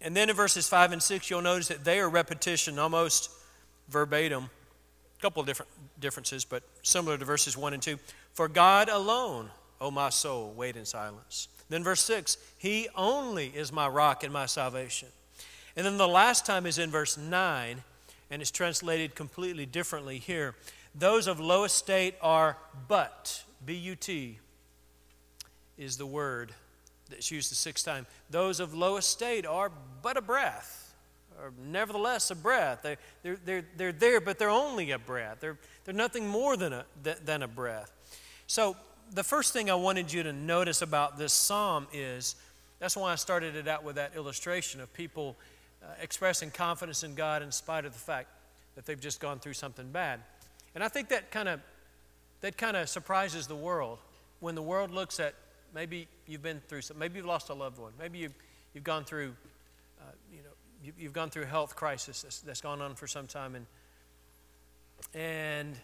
And 0.02 0.16
then 0.16 0.30
in 0.30 0.36
verses 0.36 0.68
5 0.68 0.94
and 0.94 1.04
6, 1.04 1.30
you'll 1.30 1.42
notice 1.42 1.68
that 1.68 1.84
they 1.84 2.00
are 2.00 2.10
repetition 2.10 2.80
almost 2.80 3.30
verbatim 3.90 4.46
A 4.46 5.22
couple 5.22 5.42
of 5.42 5.46
different 5.46 5.70
differences, 6.00 6.46
but 6.46 6.64
similar 6.84 7.18
to 7.18 7.26
verses 7.26 7.58
1 7.58 7.74
and 7.74 7.84
2. 7.84 8.00
For 8.32 8.48
God 8.48 8.88
alone, 8.88 9.50
O 9.82 9.92
my 9.92 10.10
soul, 10.10 10.54
wait 10.56 10.78
in 10.78 10.86
silence. 10.86 11.50
Then 11.68 11.84
verse 11.84 12.02
6, 12.02 12.38
He 12.58 12.88
only 12.96 13.48
is 13.48 13.74
my 13.74 13.90
rock 13.90 14.24
and 14.24 14.32
my 14.32 14.46
salvation. 14.46 15.10
And 15.76 15.86
then 15.86 15.98
the 15.98 16.08
last 16.08 16.46
time 16.46 16.66
is 16.66 16.78
in 16.78 16.92
verse 16.92 17.18
9, 17.18 17.84
and 18.32 18.42
it's 18.42 18.52
translated 18.52 19.16
completely 19.16 19.66
differently 19.66 20.18
here. 20.18 20.56
Those 20.96 21.28
of 21.28 21.40
low 21.40 21.64
estate 21.64 22.16
are 22.22 22.58
but 22.88 23.44
B 23.66 23.74
U 23.74 23.96
T, 23.96 24.40
is 25.78 25.98
the 25.98 26.06
word 26.06 26.54
that's 27.10 27.32
used 27.32 27.52
the 27.52 27.56
sixth 27.56 27.86
time. 27.86 28.06
Those 28.30 28.60
of 28.60 28.74
low 28.74 28.98
estate 28.98 29.46
are 29.46 29.72
but 30.02 30.18
a 30.18 30.22
breath, 30.22 30.94
or 31.40 31.52
nevertheless 31.66 32.30
a 32.32 32.36
breath. 32.36 32.82
They, 32.84 32.98
they're, 33.24 33.38
they're, 33.44 33.66
they're 33.76 33.92
there, 33.92 34.22
but 34.22 34.38
they're 34.38 34.50
only 34.50 34.92
a 34.92 35.00
breath. 35.00 35.38
They're, 35.40 35.58
they're 35.84 35.96
nothing 35.96 36.28
more 36.28 36.56
than 36.56 36.74
a, 36.74 36.86
than 37.02 37.44
a 37.44 37.48
breath. 37.48 37.92
So, 38.48 38.78
the 39.12 39.24
first 39.24 39.54
thing 39.54 39.70
I 39.70 39.76
wanted 39.76 40.12
you 40.14 40.24
to 40.24 40.34
notice 40.34 40.82
about 40.82 41.18
this 41.18 41.34
psalm 41.34 41.88
is 41.92 42.36
that's 42.80 42.96
why 42.96 43.12
I 43.12 43.16
started 43.16 43.56
it 43.56 43.68
out 43.68 43.84
with 43.84 43.96
that 43.96 44.16
illustration 44.16 44.82
of 44.82 44.92
people 44.94 45.36
uh, 45.84 45.88
expressing 46.02 46.52
confidence 46.52 47.04
in 47.04 47.14
God 47.14 47.42
in 47.42 47.52
spite 47.52 47.86
of 47.86 47.94
the 47.94 48.00
fact 48.00 48.30
that 48.76 48.86
they've 48.86 49.00
just 49.00 49.20
gone 49.20 49.40
through 49.40 49.54
something 49.54 49.92
bad. 49.92 50.22
And 50.76 50.84
I 50.84 50.88
think 50.88 51.10
that 51.10 51.32
kind 51.32 51.50
of 51.50 51.60
that 52.42 52.58
kind 52.58 52.76
of 52.76 52.90
surprises 52.90 53.48
the 53.48 53.56
world 53.56 54.00
when 54.42 54.56
the 54.56 54.62
world 54.62 54.92
looks 54.92 55.22
at 55.22 55.34
maybe 55.74 56.08
you've 56.28 56.44
been 56.44 56.62
through 56.68 56.82
something, 56.82 57.00
maybe 57.00 57.18
you've 57.18 57.26
lost 57.26 57.50
a 57.50 57.54
loved 57.54 57.80
one, 57.80 57.94
maybe 57.98 58.20
you've, 58.20 58.34
you've 58.74 58.84
gone 58.84 59.06
through, 59.06 59.34
uh, 60.02 60.12
you 60.30 60.40
know, 60.40 60.50
you, 60.84 60.92
you've 61.00 61.14
gone 61.14 61.30
through 61.30 61.44
a 61.44 61.48
health 61.48 61.78
crisis 61.78 62.22
that's, 62.22 62.42
that's 62.42 62.60
gone 62.60 62.82
on 62.82 62.96
for 62.96 63.08
some 63.08 63.28
time, 63.28 63.56
and 63.56 63.66
and 65.14 65.76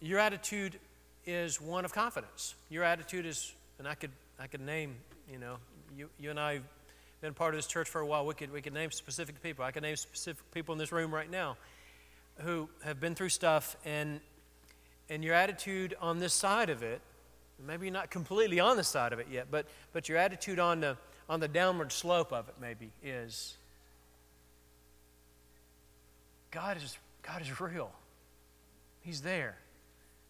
your 0.00 0.18
attitude 0.18 0.78
is 1.26 1.60
one 1.60 1.84
of 1.84 1.92
confidence. 1.92 2.54
Your 2.70 2.84
attitude 2.84 3.26
is, 3.26 3.52
and 3.78 3.86
I 3.86 3.94
could 3.94 4.10
I 4.40 4.48
could 4.48 4.60
name, 4.60 4.96
you 5.30 5.38
know, 5.38 5.56
you 5.96 6.08
you 6.18 6.30
and 6.30 6.40
I 6.40 6.54
have 6.54 6.62
been 7.20 7.34
part 7.34 7.54
of 7.54 7.58
this 7.58 7.68
church 7.68 7.88
for 7.88 8.00
a 8.00 8.06
while. 8.06 8.26
We 8.26 8.34
could 8.34 8.52
we 8.52 8.62
could 8.62 8.74
name 8.74 8.90
specific 8.90 9.40
people. 9.42 9.64
I 9.64 9.70
could 9.70 9.84
name 9.84 9.96
specific 9.96 10.42
people 10.52 10.72
in 10.72 10.78
this 10.80 10.90
room 10.90 11.14
right 11.14 11.30
now 11.30 11.56
who 12.38 12.68
have 12.84 13.00
been 13.00 13.14
through 13.14 13.28
stuff 13.28 13.76
and 13.84 14.20
and 15.10 15.24
your 15.24 15.34
attitude 15.34 15.96
on 16.00 16.18
this 16.18 16.34
side 16.34 16.70
of 16.70 16.82
it 16.82 17.00
maybe 17.66 17.90
not 17.90 18.10
completely 18.10 18.60
on 18.60 18.76
the 18.76 18.84
side 18.84 19.12
of 19.12 19.18
it 19.18 19.26
yet 19.30 19.46
but 19.50 19.66
but 19.92 20.08
your 20.08 20.18
attitude 20.18 20.58
on 20.58 20.80
the 20.80 20.96
on 21.28 21.40
the 21.40 21.48
downward 21.48 21.92
slope 21.92 22.32
of 22.32 22.48
it 22.48 22.54
maybe 22.60 22.90
is 23.02 23.56
god 26.50 26.76
is 26.76 26.98
god 27.28 27.42
is 27.42 27.60
real. 27.60 27.90
He's 29.00 29.22
there 29.22 29.56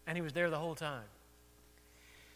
and 0.05 0.17
he 0.17 0.21
was 0.21 0.33
there 0.33 0.49
the 0.49 0.57
whole 0.57 0.75
time. 0.75 1.05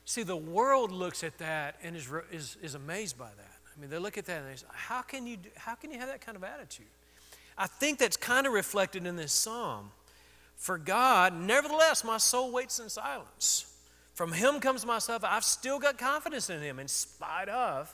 See 0.06 0.24
the 0.24 0.38
world 0.38 0.92
looks 0.92 1.24
at 1.24 1.38
that 1.38 1.76
and 1.84 1.96
is 1.96 2.10
is, 2.32 2.58
is 2.62 2.76
amazed 2.76 3.18
by 3.18 3.30
that. 3.30 3.58
I 3.76 3.80
mean 3.80 3.90
they 3.90 3.98
look 3.98 4.18
at 4.18 4.26
that 4.26 4.42
and 4.42 4.52
they 4.52 4.56
say 4.56 4.66
how 4.72 5.02
can 5.02 5.28
you 5.28 5.38
do, 5.38 5.50
how 5.56 5.76
can 5.76 5.92
you 5.92 6.00
have 6.00 6.10
that 6.10 6.22
kind 6.22 6.36
of 6.36 6.44
attitude? 6.44 6.88
I 7.58 7.68
think 7.68 8.00
that's 8.00 8.18
kind 8.18 8.48
of 8.48 8.54
reflected 8.54 9.06
in 9.06 9.16
this 9.16 9.32
psalm. 9.32 9.92
For 10.56 10.78
God, 10.78 11.34
nevertheless, 11.34 12.04
my 12.04 12.18
soul 12.18 12.52
waits 12.52 12.80
in 12.80 12.90
silence. 12.90 13.74
From 14.14 14.32
Him 14.32 14.60
comes 14.60 14.86
my 14.86 15.00
stuff. 15.00 15.24
I've 15.26 15.44
still 15.44 15.80
got 15.80 15.98
confidence 15.98 16.50
in 16.50 16.62
Him 16.62 16.80
in 16.80 16.88
spite 16.88 17.50
of 17.50 17.94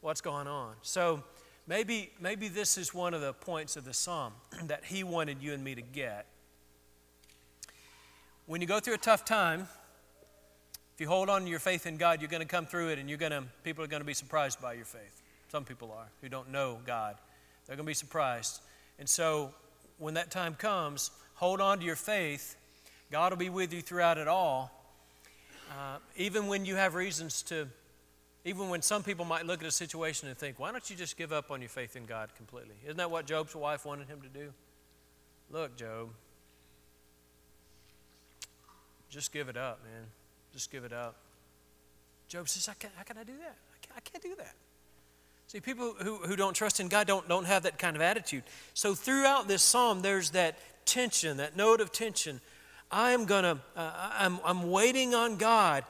what's 0.00 0.20
going 0.20 0.46
on. 0.46 0.74
So 0.82 1.22
maybe, 1.66 2.10
maybe 2.20 2.48
this 2.48 2.76
is 2.76 2.92
one 2.92 3.14
of 3.14 3.20
the 3.20 3.32
points 3.32 3.76
of 3.76 3.84
the 3.84 3.94
psalm 3.94 4.32
that 4.64 4.84
He 4.84 5.04
wanted 5.04 5.42
you 5.42 5.52
and 5.52 5.62
me 5.62 5.74
to 5.74 5.82
get. 5.82 6.26
When 8.46 8.60
you 8.60 8.66
go 8.66 8.78
through 8.78 8.94
a 8.94 8.98
tough 8.98 9.24
time, 9.24 9.68
if 10.96 11.00
you 11.00 11.08
hold 11.08 11.28
on 11.28 11.42
to 11.42 11.48
your 11.48 11.58
faith 11.58 11.86
in 11.86 11.96
God, 11.96 12.20
you're 12.20 12.30
going 12.30 12.42
to 12.42 12.48
come 12.48 12.64
through 12.64 12.88
it 12.88 12.98
and 12.98 13.08
you're 13.08 13.18
going 13.18 13.32
to, 13.32 13.44
people 13.64 13.84
are 13.84 13.88
going 13.88 14.00
to 14.00 14.06
be 14.06 14.14
surprised 14.14 14.62
by 14.62 14.72
your 14.72 14.84
faith. 14.84 15.22
Some 15.48 15.64
people 15.64 15.92
are 15.92 16.08
who 16.22 16.28
don't 16.28 16.50
know 16.50 16.78
God. 16.86 17.16
They're 17.66 17.76
going 17.76 17.84
to 17.84 17.90
be 17.90 17.94
surprised. 17.94 18.60
And 18.98 19.08
so 19.08 19.52
when 19.98 20.14
that 20.14 20.30
time 20.30 20.54
comes, 20.54 21.10
hold 21.36 21.60
on 21.60 21.78
to 21.78 21.84
your 21.84 21.96
faith. 21.96 22.56
God 23.10 23.32
will 23.32 23.38
be 23.38 23.48
with 23.48 23.72
you 23.72 23.80
throughout 23.80 24.18
it 24.18 24.28
all. 24.28 24.72
Uh, 25.70 25.98
even 26.16 26.46
when 26.46 26.64
you 26.64 26.74
have 26.76 26.94
reasons 26.94 27.42
to, 27.42 27.68
even 28.44 28.68
when 28.68 28.82
some 28.82 29.02
people 29.02 29.24
might 29.24 29.46
look 29.46 29.60
at 29.60 29.66
a 29.66 29.72
situation 29.72 30.28
and 30.28 30.36
think, 30.36 30.58
why 30.58 30.72
don't 30.72 30.88
you 30.90 30.96
just 30.96 31.16
give 31.16 31.32
up 31.32 31.50
on 31.50 31.60
your 31.60 31.68
faith 31.68 31.96
in 31.96 32.06
God 32.06 32.30
completely? 32.36 32.74
Isn't 32.84 32.96
that 32.96 33.10
what 33.10 33.26
Job's 33.26 33.54
wife 33.54 33.84
wanted 33.84 34.08
him 34.08 34.20
to 34.22 34.28
do? 34.28 34.52
Look, 35.50 35.76
Job, 35.76 36.08
just 39.08 39.32
give 39.32 39.48
it 39.48 39.56
up, 39.56 39.80
man. 39.84 40.04
Just 40.52 40.70
give 40.70 40.84
it 40.84 40.92
up. 40.92 41.16
Job 42.28 42.48
says, 42.48 42.66
how 42.66 42.74
can 42.74 42.90
I 43.18 43.24
do 43.24 43.36
that? 43.38 43.56
I 43.72 43.86
can't, 43.86 43.96
I 43.96 44.00
can't 44.00 44.22
do 44.22 44.34
that. 44.36 44.54
See, 45.46 45.60
people 45.60 45.94
who, 46.02 46.16
who 46.16 46.34
don't 46.34 46.54
trust 46.54 46.80
in 46.80 46.88
God 46.88 47.06
don't, 47.06 47.28
don't 47.28 47.44
have 47.44 47.62
that 47.62 47.78
kind 47.78 47.94
of 47.94 48.02
attitude. 48.02 48.42
So 48.74 48.94
throughout 48.94 49.46
this 49.46 49.62
psalm, 49.62 50.02
there's 50.02 50.30
that 50.30 50.58
tension, 50.86 51.36
that 51.36 51.56
note 51.56 51.80
of 51.80 51.92
tension. 51.92 52.40
I 52.90 53.10
am 53.10 53.26
gonna, 53.26 53.60
uh, 53.76 54.10
I'm, 54.18 54.38
I'm 54.44 54.70
waiting 54.70 55.14
on 55.14 55.36
God, 55.36 55.84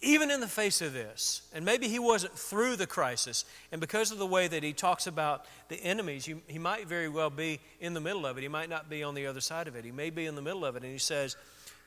even 0.00 0.30
in 0.30 0.40
the 0.40 0.48
face 0.48 0.80
of 0.80 0.92
this. 0.92 1.42
And 1.52 1.64
maybe 1.64 1.88
he 1.88 1.98
wasn't 1.98 2.38
through 2.38 2.76
the 2.76 2.86
crisis. 2.86 3.44
And 3.72 3.80
because 3.80 4.12
of 4.12 4.18
the 4.18 4.26
way 4.26 4.48
that 4.48 4.62
he 4.62 4.72
talks 4.72 5.06
about 5.06 5.44
the 5.68 5.76
enemies, 5.82 6.26
you, 6.26 6.40
he 6.46 6.58
might 6.58 6.86
very 6.86 7.08
well 7.08 7.30
be 7.30 7.60
in 7.80 7.92
the 7.92 8.00
middle 8.00 8.24
of 8.24 8.38
it. 8.38 8.42
He 8.42 8.48
might 8.48 8.70
not 8.70 8.88
be 8.88 9.02
on 9.02 9.14
the 9.14 9.26
other 9.26 9.40
side 9.40 9.68
of 9.68 9.76
it. 9.76 9.84
He 9.84 9.92
may 9.92 10.10
be 10.10 10.26
in 10.26 10.36
the 10.36 10.42
middle 10.42 10.64
of 10.64 10.76
it. 10.76 10.82
And 10.84 10.92
he 10.92 10.98
says, 10.98 11.36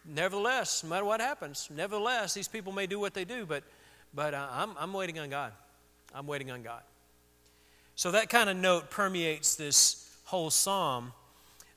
Nevertheless, 0.05 0.83
no 0.83 0.89
matter 0.89 1.05
what 1.05 1.21
happens, 1.21 1.69
nevertheless, 1.73 2.33
these 2.33 2.49
people 2.49 2.73
may 2.73 2.87
do 2.87 2.99
what 2.99 3.13
they 3.13 3.23
do, 3.23 3.45
but, 3.45 3.63
but 4.13 4.33
uh, 4.33 4.47
I'm, 4.51 4.71
I'm 4.77 4.91
waiting 4.91 5.17
on 5.17 5.29
God. 5.29 5.53
I'm 6.13 6.27
waiting 6.27 6.51
on 6.51 6.61
God. 6.61 6.81
So 7.95 8.11
that 8.11 8.29
kind 8.29 8.49
of 8.49 8.57
note 8.57 8.89
permeates 8.89 9.55
this 9.55 10.09
whole 10.25 10.49
psalm 10.49 11.13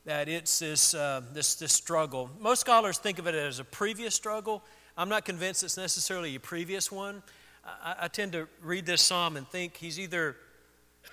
that 0.07 0.29
it's 0.29 0.61
this, 0.61 0.95
uh, 0.95 1.21
this, 1.35 1.57
this 1.57 1.73
struggle. 1.73 2.31
Most 2.41 2.61
scholars 2.61 2.97
think 2.97 3.19
of 3.19 3.27
it 3.27 3.35
as 3.35 3.59
a 3.59 3.65
previous 3.65 4.15
struggle. 4.15 4.63
I'm 4.97 5.09
not 5.09 5.25
convinced 5.25 5.65
it's 5.65 5.77
necessarily 5.77 6.37
a 6.37 6.41
previous 6.41 6.91
one. 6.93 7.23
I, 7.65 7.97
I 8.03 8.09
tend 8.09 8.33
to 8.33 8.49
read 8.63 8.87
this 8.87 9.03
psalm 9.03 9.37
and 9.37 9.47
think 9.49 9.77
he's 9.77 9.99
either, 9.99 10.37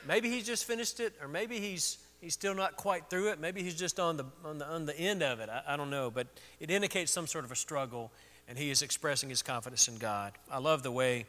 maybe 0.08 0.30
he's 0.30 0.46
just 0.46 0.66
finished 0.66 1.00
it, 1.00 1.14
or 1.20 1.28
maybe 1.28 1.60
he's, 1.60 1.98
he's 2.22 2.36
still 2.36 2.54
not 2.54 2.78
quite 2.78 3.10
through 3.10 3.32
it. 3.32 3.40
Maybe 3.40 3.64
he's 3.64 3.74
just 3.76 4.00
on 4.00 4.16
the, 4.16 4.26
on 4.46 4.60
the, 4.60 4.68
on 4.68 4.86
the 4.86 4.98
end 4.98 5.24
of 5.24 5.40
it. 5.40 5.50
I, 5.50 5.74
I 5.74 5.76
don't 5.76 5.90
know. 5.90 6.12
But 6.12 6.28
it 6.60 6.70
indicates 6.70 7.12
some 7.12 7.26
sort 7.26 7.46
of 7.46 7.52
a 7.52 7.56
struggle, 7.56 8.12
and 8.48 8.60
he 8.60 8.70
is 8.70 8.84
expressing 8.84 9.28
his 9.28 9.42
confidence 9.42 9.88
in 9.88 9.98
God. 9.98 10.34
I 10.52 10.60
love 10.60 10.84
the 10.84 10.92
way 10.92 11.26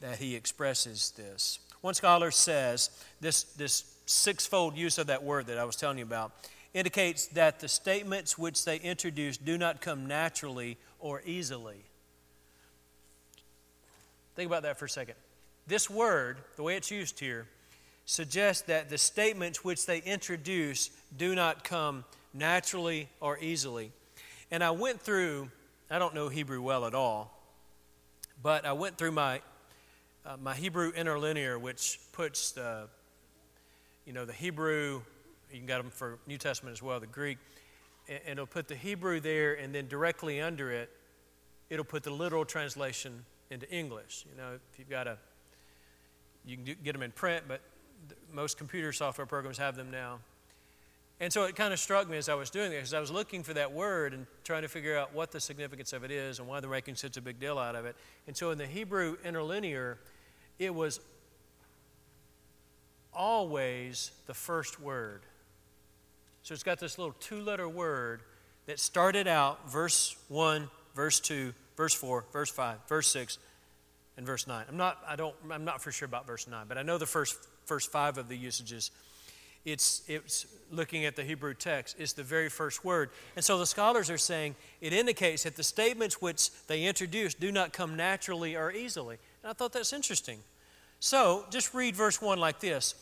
that 0.00 0.18
he 0.18 0.36
expresses 0.36 1.14
this. 1.16 1.60
One 1.80 1.94
scholar 1.94 2.30
says 2.30 2.90
this, 3.22 3.44
this 3.44 3.96
sixfold 4.04 4.76
use 4.76 4.98
of 4.98 5.06
that 5.06 5.22
word 5.22 5.46
that 5.46 5.56
I 5.56 5.64
was 5.64 5.76
telling 5.76 5.96
you 5.96 6.04
about 6.04 6.32
indicates 6.76 7.26
that 7.28 7.60
the 7.60 7.68
statements 7.68 8.36
which 8.36 8.64
they 8.66 8.76
introduce 8.76 9.38
do 9.38 9.56
not 9.56 9.80
come 9.80 10.06
naturally 10.06 10.76
or 11.00 11.22
easily. 11.24 11.84
Think 14.34 14.46
about 14.46 14.62
that 14.64 14.78
for 14.78 14.84
a 14.84 14.88
second. 14.88 15.14
This 15.66 15.88
word, 15.88 16.36
the 16.56 16.62
way 16.62 16.76
it's 16.76 16.90
used 16.90 17.18
here, 17.18 17.46
suggests 18.04 18.62
that 18.64 18.90
the 18.90 18.98
statements 18.98 19.64
which 19.64 19.86
they 19.86 19.98
introduce 19.98 20.90
do 21.16 21.34
not 21.34 21.64
come 21.64 22.04
naturally 22.34 23.08
or 23.20 23.38
easily. 23.38 23.90
And 24.50 24.62
I 24.62 24.70
went 24.72 25.00
through, 25.00 25.50
I 25.90 25.98
don't 25.98 26.14
know 26.14 26.28
Hebrew 26.28 26.60
well 26.60 26.84
at 26.84 26.94
all, 26.94 27.32
but 28.42 28.66
I 28.66 28.74
went 28.74 28.98
through 28.98 29.12
my 29.12 29.40
uh, 30.26 30.36
my 30.42 30.54
Hebrew 30.54 30.90
interlinear, 30.90 31.56
which 31.58 32.00
puts 32.12 32.50
the, 32.50 32.88
you 34.04 34.12
know, 34.12 34.24
the 34.24 34.32
Hebrew, 34.32 35.02
you 35.50 35.58
can 35.58 35.66
get 35.66 35.78
them 35.78 35.90
for 35.90 36.18
New 36.26 36.38
Testament 36.38 36.72
as 36.72 36.82
well, 36.82 37.00
the 37.00 37.06
Greek, 37.06 37.38
and, 38.08 38.20
it'll 38.26 38.46
put 38.46 38.68
the 38.68 38.76
Hebrew 38.76 39.20
there, 39.20 39.54
and 39.54 39.74
then 39.74 39.88
directly 39.88 40.40
under 40.40 40.70
it, 40.70 40.90
it'll 41.70 41.84
put 41.84 42.02
the 42.02 42.10
literal 42.10 42.44
translation 42.44 43.24
into 43.50 43.68
English. 43.70 44.24
You 44.30 44.36
know, 44.36 44.52
if 44.54 44.78
you've 44.78 44.90
got 44.90 45.06
a, 45.06 45.18
you 46.44 46.56
can 46.56 46.64
do, 46.64 46.74
get 46.74 46.92
them 46.92 47.02
in 47.02 47.12
print, 47.12 47.44
but 47.48 47.60
most 48.32 48.58
computer 48.58 48.92
software 48.92 49.26
programs 49.26 49.58
have 49.58 49.76
them 49.76 49.90
now. 49.90 50.18
And 51.18 51.32
so 51.32 51.44
it 51.44 51.56
kind 51.56 51.72
of 51.72 51.80
struck 51.80 52.10
me 52.10 52.18
as 52.18 52.28
I 52.28 52.34
was 52.34 52.50
doing 52.50 52.70
this, 52.70 52.78
because 52.78 52.94
I 52.94 53.00
was 53.00 53.10
looking 53.10 53.42
for 53.42 53.54
that 53.54 53.72
word 53.72 54.12
and 54.12 54.26
trying 54.44 54.62
to 54.62 54.68
figure 54.68 54.98
out 54.98 55.14
what 55.14 55.32
the 55.32 55.40
significance 55.40 55.94
of 55.94 56.04
it 56.04 56.10
is 56.10 56.38
and 56.38 56.46
why 56.46 56.60
they're 56.60 56.68
making 56.68 56.96
such 56.96 57.16
a 57.16 57.22
big 57.22 57.40
deal 57.40 57.58
out 57.58 57.74
of 57.74 57.86
it. 57.86 57.96
And 58.26 58.36
so 58.36 58.50
in 58.50 58.58
the 58.58 58.66
Hebrew 58.66 59.16
interlinear, 59.24 59.98
it 60.58 60.74
was 60.74 61.00
always 63.14 64.10
the 64.26 64.34
first 64.34 64.78
word. 64.78 65.22
So 66.46 66.54
it's 66.54 66.62
got 66.62 66.78
this 66.78 66.96
little 66.96 67.16
two 67.18 67.40
letter 67.40 67.68
word 67.68 68.20
that 68.66 68.78
started 68.78 69.26
out 69.26 69.68
verse 69.68 70.14
1, 70.28 70.70
verse 70.94 71.18
2, 71.18 71.52
verse 71.76 71.92
4, 71.92 72.24
verse 72.32 72.50
5, 72.50 72.78
verse 72.88 73.08
6, 73.08 73.38
and 74.16 74.24
verse 74.24 74.46
9. 74.46 74.64
I'm 74.68 74.76
not, 74.76 75.02
I 75.08 75.16
don't, 75.16 75.34
I'm 75.50 75.64
not 75.64 75.82
for 75.82 75.90
sure 75.90 76.06
about 76.06 76.24
verse 76.24 76.46
9, 76.46 76.66
but 76.68 76.78
I 76.78 76.82
know 76.82 76.98
the 76.98 77.04
first, 77.06 77.36
first 77.64 77.90
five 77.90 78.16
of 78.16 78.28
the 78.28 78.36
usages. 78.36 78.92
It's, 79.64 80.04
it's 80.06 80.46
looking 80.70 81.04
at 81.04 81.16
the 81.16 81.24
Hebrew 81.24 81.52
text, 81.52 81.96
it's 81.98 82.12
the 82.12 82.22
very 82.22 82.48
first 82.48 82.84
word. 82.84 83.10
And 83.34 83.44
so 83.44 83.58
the 83.58 83.66
scholars 83.66 84.08
are 84.08 84.16
saying 84.16 84.54
it 84.80 84.92
indicates 84.92 85.42
that 85.42 85.56
the 85.56 85.64
statements 85.64 86.22
which 86.22 86.50
they 86.68 86.84
introduce 86.84 87.34
do 87.34 87.50
not 87.50 87.72
come 87.72 87.96
naturally 87.96 88.54
or 88.54 88.70
easily. 88.70 89.18
And 89.42 89.50
I 89.50 89.52
thought 89.52 89.72
that's 89.72 89.92
interesting. 89.92 90.38
So 91.00 91.44
just 91.50 91.74
read 91.74 91.96
verse 91.96 92.22
1 92.22 92.38
like 92.38 92.60
this 92.60 92.94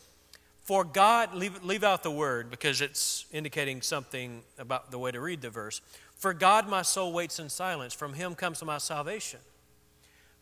For 0.65 0.83
God, 0.83 1.35
leave, 1.35 1.63
leave 1.63 1.83
out 1.83 2.01
the 2.01 2.09
word 2.09 2.49
because 2.49 2.81
it's 2.81 3.27
indicating 3.31 3.83
something 3.83 4.41
about 4.57 4.89
the 4.89 4.97
way 4.97 5.11
to 5.11 5.21
read 5.21 5.41
the 5.41 5.51
verse. 5.51 5.79
For 6.15 6.33
God, 6.33 6.67
my 6.67 6.81
soul 6.81 7.13
waits 7.13 7.37
in 7.37 7.49
silence. 7.49 7.93
From 7.93 8.13
him 8.13 8.33
comes 8.33 8.63
my 8.65 8.79
salvation. 8.79 9.39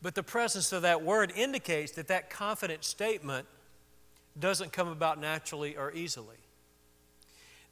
But 0.01 0.15
the 0.15 0.23
presence 0.23 0.71
of 0.71 0.81
that 0.83 1.03
word 1.03 1.33
indicates 1.35 1.91
that 1.93 2.07
that 2.07 2.29
confident 2.29 2.85
statement 2.85 3.47
doesn't 4.39 4.71
come 4.71 4.87
about 4.87 5.19
naturally 5.19 5.75
or 5.75 5.91
easily. 5.91 6.37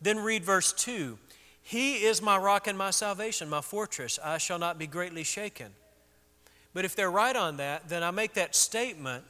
Then 0.02 0.20
read 0.20 0.44
verse 0.44 0.74
2 0.74 1.18
He 1.62 2.04
is 2.04 2.22
my 2.22 2.38
rock 2.38 2.68
and 2.68 2.78
my 2.78 2.92
salvation, 2.92 3.50
my 3.50 3.62
fortress. 3.62 4.20
I 4.22 4.40
shall 4.40 4.60
not 4.60 4.78
be 4.78 4.88
greatly 4.88 5.24
shaken. 5.24 5.72
But 6.74 6.84
if 6.84 6.98
they're 6.98 7.12
right 7.12 7.36
on 7.36 7.58
that, 7.58 7.88
then 7.88 8.04
I 8.04 8.12
make 8.12 8.34
that 8.34 8.56
statement, 8.56 9.24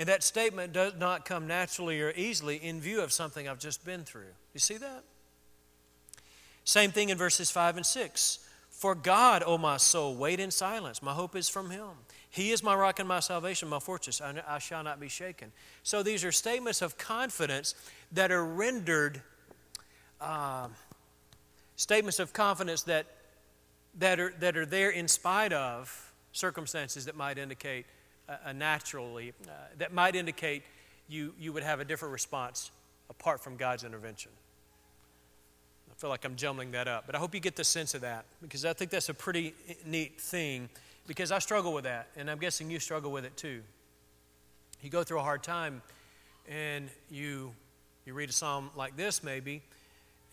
and 0.00 0.08
that 0.08 0.22
statement 0.22 0.72
does 0.72 0.94
not 0.98 1.26
come 1.26 1.46
naturally 1.46 2.00
or 2.00 2.10
easily 2.16 2.56
in 2.56 2.80
view 2.80 3.02
of 3.02 3.12
something 3.12 3.46
I've 3.46 3.58
just 3.58 3.84
been 3.84 4.02
through. 4.02 4.32
You 4.54 4.58
see 4.58 4.78
that? 4.78 5.04
Same 6.64 6.90
thing 6.90 7.10
in 7.10 7.18
verses 7.18 7.50
5 7.50 7.76
and 7.76 7.84
6. 7.84 8.38
For 8.70 8.94
God, 8.94 9.42
O 9.44 9.58
my 9.58 9.76
soul, 9.76 10.16
wait 10.16 10.40
in 10.40 10.50
silence. 10.50 11.02
My 11.02 11.12
hope 11.12 11.36
is 11.36 11.50
from 11.50 11.68
Him. 11.68 11.90
He 12.30 12.50
is 12.50 12.62
my 12.62 12.74
rock 12.74 12.98
and 12.98 13.06
my 13.06 13.20
salvation, 13.20 13.68
my 13.68 13.78
fortress. 13.78 14.22
I, 14.22 14.42
I 14.48 14.58
shall 14.58 14.82
not 14.82 15.00
be 15.00 15.08
shaken. 15.08 15.52
So 15.82 16.02
these 16.02 16.24
are 16.24 16.32
statements 16.32 16.80
of 16.80 16.96
confidence 16.96 17.74
that 18.12 18.32
are 18.32 18.46
rendered 18.46 19.20
uh, 20.18 20.68
statements 21.76 22.18
of 22.18 22.32
confidence 22.32 22.84
that, 22.84 23.04
that, 23.98 24.18
are, 24.18 24.32
that 24.40 24.56
are 24.56 24.64
there 24.64 24.88
in 24.88 25.08
spite 25.08 25.52
of 25.52 26.14
circumstances 26.32 27.04
that 27.04 27.16
might 27.16 27.36
indicate 27.36 27.84
a 28.44 28.52
naturally, 28.52 29.32
uh, 29.46 29.50
that 29.78 29.92
might 29.92 30.14
indicate 30.14 30.62
you, 31.08 31.34
you 31.38 31.52
would 31.52 31.62
have 31.62 31.80
a 31.80 31.84
different 31.84 32.12
response 32.12 32.70
apart 33.08 33.40
from 33.40 33.56
God's 33.56 33.84
intervention. 33.84 34.30
I 35.90 35.94
feel 35.94 36.10
like 36.10 36.24
I'm 36.24 36.36
jumbling 36.36 36.70
that 36.72 36.88
up, 36.88 37.04
but 37.06 37.14
I 37.14 37.18
hope 37.18 37.34
you 37.34 37.40
get 37.40 37.56
the 37.56 37.64
sense 37.64 37.94
of 37.94 38.02
that 38.02 38.24
because 38.40 38.64
I 38.64 38.72
think 38.72 38.90
that's 38.90 39.08
a 39.08 39.14
pretty 39.14 39.54
neat 39.84 40.20
thing 40.20 40.68
because 41.06 41.32
I 41.32 41.40
struggle 41.40 41.72
with 41.72 41.84
that, 41.84 42.08
and 42.16 42.30
I'm 42.30 42.38
guessing 42.38 42.70
you 42.70 42.78
struggle 42.78 43.10
with 43.10 43.24
it 43.24 43.36
too. 43.36 43.62
You 44.80 44.90
go 44.90 45.02
through 45.02 45.18
a 45.18 45.22
hard 45.22 45.42
time, 45.42 45.82
and 46.48 46.88
you 47.10 47.52
you 48.06 48.14
read 48.14 48.30
a 48.30 48.32
psalm 48.32 48.70
like 48.76 48.96
this, 48.96 49.22
maybe, 49.22 49.62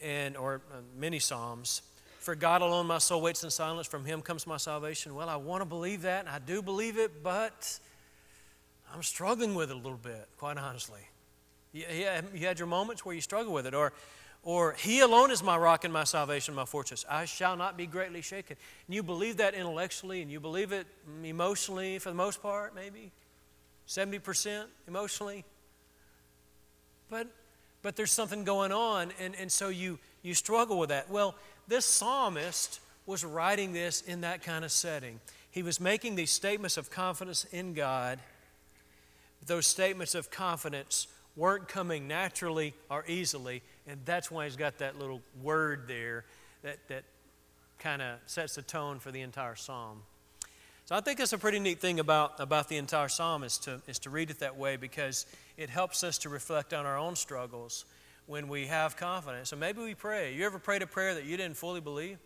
and 0.01 0.37
or 0.37 0.61
uh, 0.71 0.77
many 0.97 1.19
psalms. 1.19 1.81
For 2.27 2.35
God 2.35 2.61
alone 2.61 2.87
my 2.87 2.97
soul 2.97 3.21
waits 3.21 3.45
in 3.45 3.49
silence. 3.49 3.87
From 3.87 4.03
Him 4.03 4.21
comes 4.21 4.45
my 4.45 4.57
salvation. 4.57 5.15
Well, 5.15 5.29
I 5.29 5.37
want 5.37 5.61
to 5.61 5.65
believe 5.65 6.01
that, 6.01 6.25
and 6.25 6.27
I 6.27 6.39
do 6.39 6.61
believe 6.61 6.97
it, 6.97 7.23
but 7.23 7.79
I'm 8.93 9.01
struggling 9.01 9.55
with 9.55 9.71
it 9.71 9.75
a 9.75 9.79
little 9.79 9.97
bit, 9.97 10.27
quite 10.37 10.57
honestly. 10.57 10.99
You, 11.71 11.85
you 12.33 12.45
had 12.45 12.59
your 12.59 12.67
moments 12.67 13.05
where 13.05 13.15
you 13.15 13.21
struggle 13.21 13.53
with 13.53 13.65
it, 13.65 13.73
or 13.73 13.93
or 14.43 14.73
He 14.73 14.99
alone 14.99 15.31
is 15.31 15.41
my 15.41 15.55
rock 15.55 15.85
and 15.85 15.93
my 15.93 16.03
salvation, 16.03 16.53
my 16.53 16.65
fortress. 16.65 17.05
I 17.09 17.23
shall 17.23 17.55
not 17.55 17.77
be 17.77 17.85
greatly 17.85 18.21
shaken. 18.21 18.57
And 18.87 18.93
you 18.93 19.03
believe 19.03 19.37
that 19.37 19.53
intellectually 19.53 20.21
and 20.21 20.29
you 20.29 20.41
believe 20.41 20.73
it 20.73 20.85
emotionally 21.23 21.97
for 21.97 22.09
the 22.09 22.17
most 22.17 22.41
part, 22.41 22.75
maybe 22.75 23.13
70% 23.87 24.65
emotionally. 24.85 25.45
But, 27.09 27.27
but 27.81 27.95
there's 27.95 28.11
something 28.11 28.43
going 28.43 28.73
on, 28.73 29.13
and, 29.17 29.33
and 29.39 29.49
so 29.49 29.69
you, 29.69 29.97
you 30.23 30.33
struggle 30.33 30.77
with 30.77 30.89
that. 30.89 31.09
Well, 31.09 31.33
this 31.67 31.85
psalmist 31.85 32.79
was 33.05 33.23
writing 33.23 33.73
this 33.73 34.01
in 34.01 34.21
that 34.21 34.43
kind 34.43 34.63
of 34.65 34.71
setting. 34.71 35.19
He 35.51 35.63
was 35.63 35.79
making 35.79 36.15
these 36.15 36.31
statements 36.31 36.77
of 36.77 36.91
confidence 36.91 37.45
in 37.45 37.73
God. 37.73 38.19
Those 39.45 39.65
statements 39.65 40.13
of 40.13 40.29
confidence 40.29 41.07
weren't 41.35 41.67
coming 41.67 42.07
naturally 42.07 42.73
or 42.89 43.05
easily. 43.07 43.61
And 43.87 43.99
that's 44.05 44.29
why 44.29 44.45
he's 44.45 44.55
got 44.55 44.79
that 44.79 44.99
little 44.99 45.21
word 45.41 45.87
there 45.87 46.25
that, 46.63 46.77
that 46.89 47.03
kind 47.79 48.01
of 48.01 48.19
sets 48.25 48.55
the 48.55 48.61
tone 48.61 48.99
for 48.99 49.11
the 49.11 49.21
entire 49.21 49.55
psalm. 49.55 50.01
So 50.85 50.95
I 50.95 51.01
think 51.01 51.19
that's 51.19 51.33
a 51.33 51.37
pretty 51.37 51.59
neat 51.59 51.79
thing 51.79 51.99
about, 51.99 52.39
about 52.39 52.69
the 52.69 52.77
entire 52.77 53.09
psalm 53.09 53.43
is 53.43 53.57
to, 53.59 53.81
is 53.87 53.99
to 53.99 54.09
read 54.09 54.29
it 54.29 54.39
that 54.39 54.57
way 54.57 54.77
because 54.77 55.25
it 55.57 55.69
helps 55.69 56.03
us 56.03 56.17
to 56.19 56.29
reflect 56.29 56.73
on 56.73 56.85
our 56.85 56.97
own 56.97 57.15
struggles 57.15 57.85
when 58.27 58.47
we 58.49 58.67
have 58.67 58.97
confidence. 58.97 59.49
So 59.49 59.55
maybe 59.55 59.81
we 59.81 59.95
pray. 59.95 60.33
You 60.33 60.45
ever 60.45 60.59
prayed 60.59 60.81
a 60.81 60.87
prayer 60.87 61.15
that 61.15 61.25
you 61.25 61.37
didn't 61.37 61.57
fully 61.57 61.81
believe? 61.81 62.19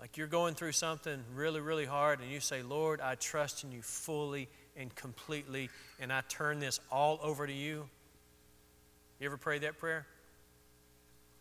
Like 0.00 0.16
you're 0.16 0.26
going 0.28 0.54
through 0.54 0.72
something 0.72 1.22
really, 1.34 1.60
really 1.60 1.84
hard 1.84 2.20
and 2.20 2.30
you 2.30 2.40
say, 2.40 2.62
Lord, 2.62 3.00
I 3.00 3.16
trust 3.16 3.64
in 3.64 3.72
you 3.72 3.82
fully 3.82 4.48
and 4.76 4.94
completely, 4.94 5.68
and 6.00 6.12
I 6.12 6.22
turn 6.28 6.58
this 6.58 6.80
all 6.90 7.20
over 7.22 7.46
to 7.46 7.52
you. 7.52 7.88
You 9.20 9.26
ever 9.26 9.36
prayed 9.36 9.62
that 9.62 9.78
prayer? 9.78 10.06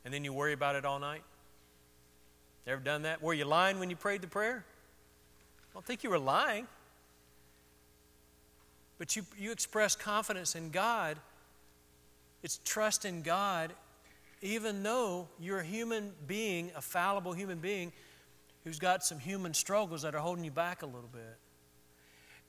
And 0.04 0.13
then 0.13 0.26
you 0.26 0.34
worry 0.34 0.54
about 0.54 0.76
it 0.76 0.84
all 0.84 1.00
night? 1.00 1.24
Ever 2.67 2.82
done 2.82 3.04
that? 3.04 3.22
Were 3.22 3.34
you 3.34 3.46
lying 3.46 3.80
when 3.80 3.89
you 3.89 3.96
prayed 3.96 4.22
the 4.22 4.28
prayer? 4.28 4.63
I 4.63 5.74
don't 5.74 5.86
think 5.86 6.04
you 6.04 6.10
were 6.10 6.20
lying. 6.20 6.67
But 8.98 9.15
you, 9.15 9.24
you 9.38 9.52
express 9.52 9.96
confidence 9.96 10.54
in 10.56 10.70
God. 10.70 11.17
It's 12.44 12.60
trust 12.64 13.06
in 13.06 13.22
God, 13.22 13.74
even 14.42 14.84
though 14.84 15.28
you're 15.40 15.60
a 15.60 15.64
human 15.64 16.12
being, 16.28 16.72
a 16.76 16.82
fallible 16.82 17.34
human 17.34 17.60
being, 17.60 17.92
who's 18.64 18.80
got 18.80 19.04
some 19.04 19.20
human 19.20 19.54
struggles 19.54 20.02
that 20.04 20.16
are 20.16 20.20
holding 20.20 20.44
you 20.44 20.52
back 20.52 20.82
a 20.82 20.86
little 20.86 21.10
bit. 21.12 21.38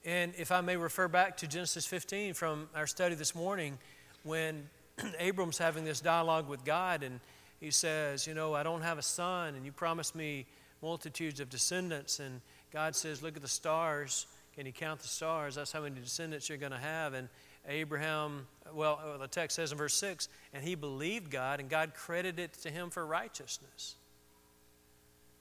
And 0.04 0.32
if 0.36 0.50
I 0.50 0.60
may 0.60 0.76
refer 0.76 1.08
back 1.08 1.36
to 1.38 1.46
Genesis 1.46 1.86
15 1.86 2.34
from 2.34 2.68
our 2.74 2.86
study 2.86 3.14
this 3.14 3.34
morning, 3.34 3.78
when 4.24 4.68
Abram's 5.18 5.58
having 5.58 5.84
this 5.84 6.00
dialogue 6.00 6.48
with 6.48 6.64
God, 6.64 7.02
and 7.02 7.20
he 7.60 7.70
says, 7.70 8.26
You 8.26 8.34
know, 8.34 8.54
I 8.54 8.62
don't 8.62 8.82
have 8.82 8.98
a 8.98 9.02
son, 9.02 9.54
and 9.54 9.64
you 9.64 9.72
promised 9.72 10.14
me 10.14 10.46
multitudes 10.82 11.38
of 11.38 11.48
descendants. 11.48 12.18
And 12.18 12.40
God 12.72 12.96
says, 12.96 13.22
Look 13.22 13.36
at 13.36 13.42
the 13.42 13.48
stars. 13.48 14.26
Can 14.54 14.66
you 14.66 14.72
count 14.72 15.00
the 15.00 15.08
stars? 15.08 15.54
That's 15.54 15.72
how 15.72 15.82
many 15.82 16.00
descendants 16.00 16.48
you're 16.48 16.58
going 16.58 16.72
to 16.72 16.78
have. 16.78 17.14
And 17.14 17.28
Abraham, 17.68 18.46
well, 18.72 19.00
uh, 19.02 19.18
the 19.18 19.28
text 19.28 19.56
says 19.56 19.72
in 19.72 19.78
verse 19.78 19.94
6, 19.94 20.28
and 20.52 20.64
he 20.64 20.74
believed 20.74 21.30
God, 21.30 21.60
and 21.60 21.68
God 21.68 21.94
credited 21.94 22.40
it 22.40 22.52
to 22.62 22.70
him 22.70 22.90
for 22.90 23.06
righteousness. 23.06 23.96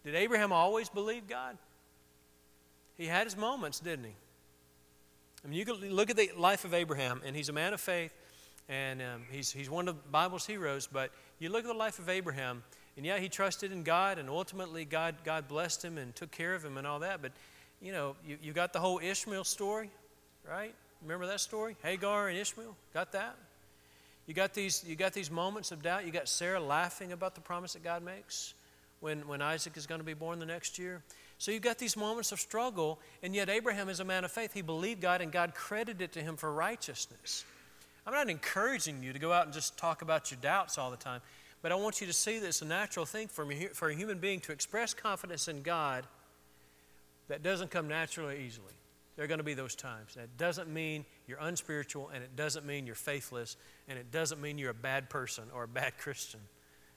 Did 0.03 0.15
Abraham 0.15 0.51
always 0.51 0.89
believe 0.89 1.27
God? 1.27 1.57
He 2.97 3.07
had 3.07 3.25
his 3.25 3.38
moments, 3.38 3.79
didn't 3.79 4.05
he? 4.05 4.13
I 5.43 5.47
mean, 5.47 5.57
you 5.57 5.65
can 5.65 5.75
look 5.89 6.10
at 6.10 6.17
the 6.17 6.31
life 6.38 6.65
of 6.65 6.73
Abraham, 6.73 7.21
and 7.25 7.36
he's 7.36 7.49
a 7.49 7.53
man 7.53 7.73
of 7.73 7.81
faith, 7.81 8.12
and 8.69 9.01
um, 9.01 9.23
he's, 9.31 9.51
he's 9.51 9.69
one 9.69 9.88
of 9.88 9.95
the 9.95 10.10
Bible's 10.12 10.45
heroes. 10.45 10.88
But 10.91 11.12
you 11.39 11.49
look 11.49 11.63
at 11.63 11.67
the 11.67 11.73
life 11.73 11.97
of 11.97 12.10
Abraham, 12.10 12.63
and 12.95 13.05
yeah, 13.05 13.17
he 13.17 13.27
trusted 13.27 13.71
in 13.71 13.84
God, 13.84 14.19
and 14.19 14.29
ultimately 14.29 14.86
God, 14.86 15.15
God 15.23 15.47
blessed 15.47 15.84
him 15.84 15.97
and 15.97 16.15
took 16.15 16.29
care 16.31 16.53
of 16.53 16.63
him 16.63 16.77
and 16.77 16.86
all 16.86 16.99
that. 16.99 17.21
But, 17.21 17.31
you 17.81 17.91
know, 17.91 18.15
you, 18.25 18.38
you 18.41 18.53
got 18.53 18.73
the 18.73 18.79
whole 18.79 18.99
Ishmael 19.01 19.45
story, 19.45 19.89
right? 20.47 20.75
Remember 21.02 21.26
that 21.28 21.40
story? 21.40 21.76
Hagar 21.84 22.30
and 22.30 22.38
Ishmael? 22.38 22.76
Got 22.94 23.12
that? 23.14 23.36
You 24.28 24.34
got 24.34 24.54
these, 24.54 24.84
you 24.88 24.96
got 24.96 25.14
these 25.14 25.32
moments 25.32 25.72
of 25.72 25.82
doubt. 25.82 26.06
You 26.06 26.12
got 26.12 26.30
Sarah 26.30 26.60
laughing 26.60 27.12
about 27.12 27.36
the 27.36 27.42
promise 27.42 27.74
that 27.74 27.84
God 27.84 28.04
makes 28.04 28.54
when, 29.00 29.28
when 29.28 29.42
Isaac 29.42 29.76
is 29.78 29.88
going 29.88 30.00
to 30.00 30.06
be 30.06 30.14
born 30.14 30.40
the 30.40 30.46
next 30.46 30.78
year. 30.78 31.02
So 31.38 31.52
you've 31.52 31.64
got 31.64 31.80
these 31.80 31.98
moments 31.98 32.32
of 32.32 32.40
struggle, 32.40 33.00
and 33.24 33.34
yet 33.34 33.50
Abraham 33.50 33.90
is 33.90 34.00
a 34.00 34.06
man 34.06 34.24
of 34.24 34.32
faith. 34.32 34.54
He 34.54 34.62
believed 34.62 35.02
God, 35.02 35.22
and 35.22 35.32
God 35.32 35.56
credited 35.56 36.02
it 36.02 36.12
to 36.14 36.22
him 36.22 36.38
for 36.38 36.54
righteousness. 36.54 37.46
I'm 38.06 38.14
not 38.14 38.30
encouraging 38.30 39.02
you 39.02 39.12
to 39.12 39.20
go 39.20 39.32
out 39.32 39.46
and 39.46 39.54
just 39.54 39.76
talk 39.78 40.04
about 40.04 40.30
your 40.30 40.40
doubts 40.40 40.78
all 40.78 40.92
the 40.92 40.98
time, 40.98 41.22
but 41.64 41.72
I 41.72 41.76
want 41.76 42.00
you 42.00 42.08
to 42.08 42.14
see 42.14 42.38
that 42.38 42.48
it's 42.48 42.62
a 42.62 42.66
natural 42.66 43.06
thing 43.06 43.28
for, 43.28 43.44
me, 43.44 43.68
for 43.74 43.90
a 43.90 43.96
human 43.96 44.20
being 44.20 44.40
to 44.42 44.52
express 44.52 44.94
confidence 44.94 45.48
in 45.48 45.64
God 45.64 46.06
that 47.28 47.42
doesn't 47.42 47.72
come 47.72 47.88
naturally 47.88 48.46
easily. 48.46 48.74
There 49.21 49.25
are 49.25 49.27
going 49.27 49.38
to 49.38 49.43
be 49.43 49.53
those 49.53 49.75
times. 49.75 50.15
That 50.15 50.36
doesn't 50.36 50.67
mean 50.67 51.05
you're 51.27 51.38
unspiritual, 51.39 52.10
and 52.12 52.23
it 52.23 52.36
doesn't 52.36 52.65
mean 52.65 52.88
you're 52.88 52.95
faithless, 52.95 53.55
and 53.88 53.99
it 53.99 54.12
doesn't 54.12 54.41
mean 54.41 54.57
you're 54.57 54.71
a 54.71 54.73
bad 54.73 55.12
person 55.12 55.43
or 55.53 55.62
a 55.62 55.67
bad 55.67 55.95
Christian. 55.99 56.39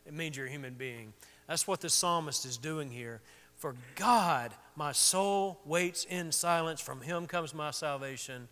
It 0.07 0.15
means 0.15 0.35
you're 0.35 0.47
a 0.47 0.51
human 0.51 0.73
being. 0.73 1.13
That's 1.47 1.69
what 1.69 1.83
the 1.83 1.91
psalmist 1.91 2.47
is 2.47 2.57
doing 2.57 2.91
here. 2.91 3.21
For 3.57 3.75
God, 3.95 4.53
my 4.75 4.93
soul 4.93 5.61
waits 5.67 6.05
in 6.05 6.33
silence. 6.33 6.81
From 6.81 7.03
Him 7.03 7.27
comes 7.27 7.53
my 7.53 7.73
salvation, 7.73 8.49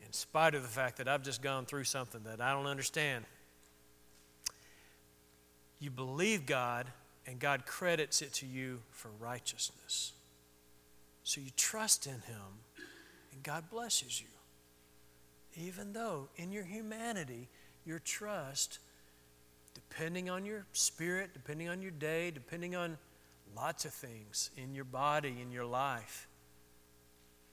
in 0.00 0.12
spite 0.12 0.54
of 0.54 0.62
the 0.62 0.68
fact 0.68 0.98
that 0.98 1.08
I've 1.08 1.24
just 1.24 1.42
gone 1.42 1.66
through 1.66 1.82
something 1.82 2.20
that 2.22 2.40
I 2.40 2.52
don't 2.52 2.66
understand. 2.66 3.24
You 5.80 5.90
believe 5.90 6.46
God, 6.46 6.86
and 7.26 7.40
God 7.40 7.66
credits 7.66 8.22
it 8.22 8.32
to 8.34 8.46
you 8.46 8.78
for 8.92 9.10
righteousness. 9.18 10.12
So 11.24 11.40
you 11.40 11.50
trust 11.56 12.06
in 12.06 12.12
Him, 12.12 12.60
and 13.36 13.44
God 13.44 13.68
blesses 13.70 14.20
you. 14.20 14.28
Even 15.62 15.92
though 15.92 16.28
in 16.36 16.52
your 16.52 16.64
humanity, 16.64 17.48
your 17.84 17.98
trust, 17.98 18.78
depending 19.74 20.30
on 20.30 20.46
your 20.46 20.64
spirit, 20.72 21.30
depending 21.34 21.68
on 21.68 21.82
your 21.82 21.90
day, 21.90 22.30
depending 22.30 22.74
on 22.74 22.96
lots 23.54 23.84
of 23.84 23.92
things 23.92 24.50
in 24.56 24.74
your 24.74 24.84
body, 24.84 25.36
in 25.40 25.52
your 25.52 25.66
life, 25.66 26.26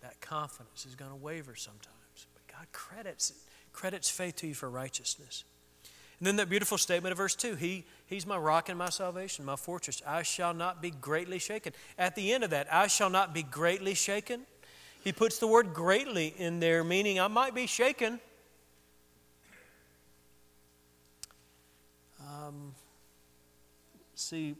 that 0.01 0.19
confidence 0.21 0.85
is 0.85 0.95
going 0.95 1.11
to 1.11 1.17
waver 1.17 1.55
sometimes. 1.55 2.27
But 2.33 2.47
God 2.47 2.67
credits 2.71 3.31
it, 3.31 3.37
credits 3.73 4.09
faith 4.09 4.37
to 4.37 4.47
you 4.47 4.53
for 4.53 4.69
righteousness. 4.69 5.43
And 6.19 6.27
then 6.27 6.37
that 6.37 6.49
beautiful 6.49 6.77
statement 6.77 7.11
of 7.11 7.17
verse 7.17 7.35
2 7.35 7.55
he, 7.55 7.85
He's 8.05 8.25
my 8.25 8.37
rock 8.37 8.69
and 8.69 8.77
my 8.77 8.89
salvation, 8.89 9.43
my 9.43 9.57
fortress. 9.57 10.01
I 10.07 10.23
shall 10.23 10.53
not 10.53 10.81
be 10.81 10.91
greatly 10.91 11.39
shaken. 11.39 11.73
At 11.97 12.15
the 12.15 12.31
end 12.31 12.45
of 12.45 12.51
that, 12.51 12.73
I 12.73 12.87
shall 12.87 13.09
not 13.09 13.33
be 13.33 13.43
greatly 13.43 13.93
shaken. 13.93 14.45
He 15.03 15.11
puts 15.11 15.37
the 15.37 15.47
word 15.47 15.73
greatly 15.73 16.33
in 16.37 16.61
there, 16.61 16.83
meaning 16.83 17.19
I 17.19 17.27
might 17.27 17.53
be 17.53 17.67
shaken. 17.67 18.21
Um, 22.21 22.73
see, 24.15 24.55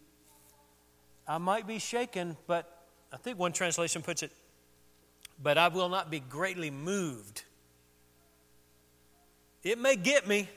I 1.26 1.38
might 1.38 1.66
be 1.66 1.80
shaken, 1.80 2.36
but 2.46 2.86
I 3.12 3.18
think 3.18 3.40
one 3.40 3.54
translation 3.54 4.02
puts 4.02 4.22
it, 4.22 4.32
but 5.42 5.58
I 5.58 5.70
will 5.70 5.88
not 5.88 6.12
be 6.12 6.20
greatly 6.20 6.70
moved. 6.70 7.44
It 9.64 9.80
may 9.80 9.96
get 9.96 10.28
me, 10.28 10.50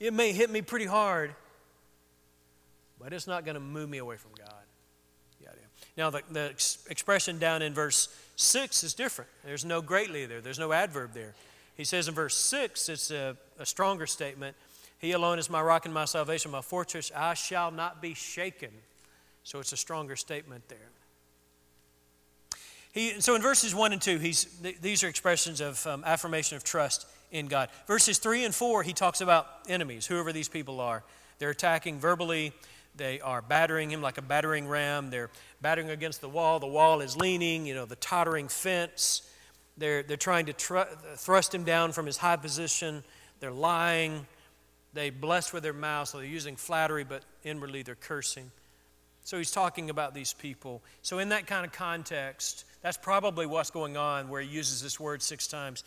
it 0.00 0.12
may 0.12 0.32
hit 0.32 0.50
me 0.50 0.62
pretty 0.62 0.86
hard, 0.86 1.32
but 2.98 3.12
it's 3.12 3.28
not 3.28 3.44
going 3.44 3.54
to 3.54 3.60
move 3.60 3.88
me 3.88 3.98
away 3.98 4.16
from 4.16 4.32
God. 4.36 4.64
Now, 5.96 6.10
the, 6.10 6.22
the 6.30 6.46
expression 6.90 7.38
down 7.38 7.62
in 7.62 7.72
verse 7.72 8.08
6 8.36 8.84
is 8.84 8.94
different. 8.94 9.30
There's 9.44 9.64
no 9.64 9.80
greatly 9.80 10.26
there, 10.26 10.40
there's 10.40 10.58
no 10.58 10.72
adverb 10.72 11.12
there. 11.14 11.34
He 11.76 11.84
says 11.84 12.08
in 12.08 12.14
verse 12.14 12.36
6, 12.36 12.88
it's 12.88 13.10
a, 13.10 13.36
a 13.58 13.66
stronger 13.66 14.06
statement. 14.06 14.56
He 14.98 15.12
alone 15.12 15.38
is 15.38 15.50
my 15.50 15.60
rock 15.60 15.84
and 15.84 15.92
my 15.92 16.04
salvation, 16.04 16.50
my 16.50 16.62
fortress. 16.62 17.10
I 17.14 17.34
shall 17.34 17.70
not 17.70 18.00
be 18.00 18.14
shaken. 18.14 18.70
So 19.42 19.58
it's 19.58 19.72
a 19.72 19.76
stronger 19.76 20.16
statement 20.16 20.68
there. 20.68 20.78
He, 22.92 23.20
so 23.20 23.34
in 23.34 23.42
verses 23.42 23.74
1 23.74 23.92
and 23.92 24.00
2, 24.00 24.18
he's, 24.18 24.44
these 24.80 25.02
are 25.02 25.08
expressions 25.08 25.60
of 25.60 25.84
um, 25.86 26.04
affirmation 26.06 26.56
of 26.56 26.62
trust 26.62 27.06
in 27.32 27.48
God. 27.48 27.68
Verses 27.86 28.18
3 28.18 28.44
and 28.44 28.54
4, 28.54 28.84
he 28.84 28.92
talks 28.92 29.20
about 29.20 29.48
enemies, 29.68 30.06
whoever 30.06 30.32
these 30.32 30.48
people 30.48 30.80
are. 30.80 31.02
They're 31.40 31.50
attacking 31.50 31.98
verbally, 31.98 32.52
they 32.96 33.20
are 33.20 33.42
battering 33.42 33.90
him 33.90 34.02
like 34.02 34.18
a 34.18 34.22
battering 34.22 34.68
ram, 34.68 35.10
they're 35.10 35.30
battering 35.60 35.90
against 35.90 36.20
the 36.20 36.28
wall. 36.28 36.60
The 36.60 36.66
wall 36.66 37.00
is 37.00 37.16
leaning, 37.16 37.66
you 37.66 37.74
know, 37.74 37.86
the 37.86 37.96
tottering 37.96 38.48
fence. 38.48 39.22
They're, 39.76 40.02
they're 40.02 40.16
trying 40.16 40.46
to 40.46 40.52
tr- 40.52 40.90
thrust 41.16 41.54
him 41.54 41.64
down 41.64 41.92
from 41.92 42.06
his 42.06 42.16
high 42.16 42.36
position. 42.36 43.02
They're 43.40 43.50
lying. 43.50 44.26
They 44.92 45.10
bless 45.10 45.52
with 45.52 45.64
their 45.64 45.72
mouths, 45.72 46.10
so 46.10 46.18
they're 46.18 46.26
using 46.26 46.54
flattery, 46.54 47.02
but 47.02 47.24
inwardly 47.42 47.82
they're 47.82 47.96
cursing. 47.96 48.52
So 49.24 49.38
he's 49.38 49.50
talking 49.50 49.90
about 49.90 50.14
these 50.14 50.32
people. 50.32 50.82
So, 51.02 51.18
in 51.18 51.30
that 51.30 51.46
kind 51.46 51.64
of 51.64 51.72
context, 51.72 52.66
that's 52.82 52.98
probably 52.98 53.46
what's 53.46 53.70
going 53.70 53.96
on 53.96 54.28
where 54.28 54.42
he 54.42 54.48
uses 54.48 54.82
this 54.82 55.00
word 55.00 55.22
six 55.22 55.48
times. 55.48 55.82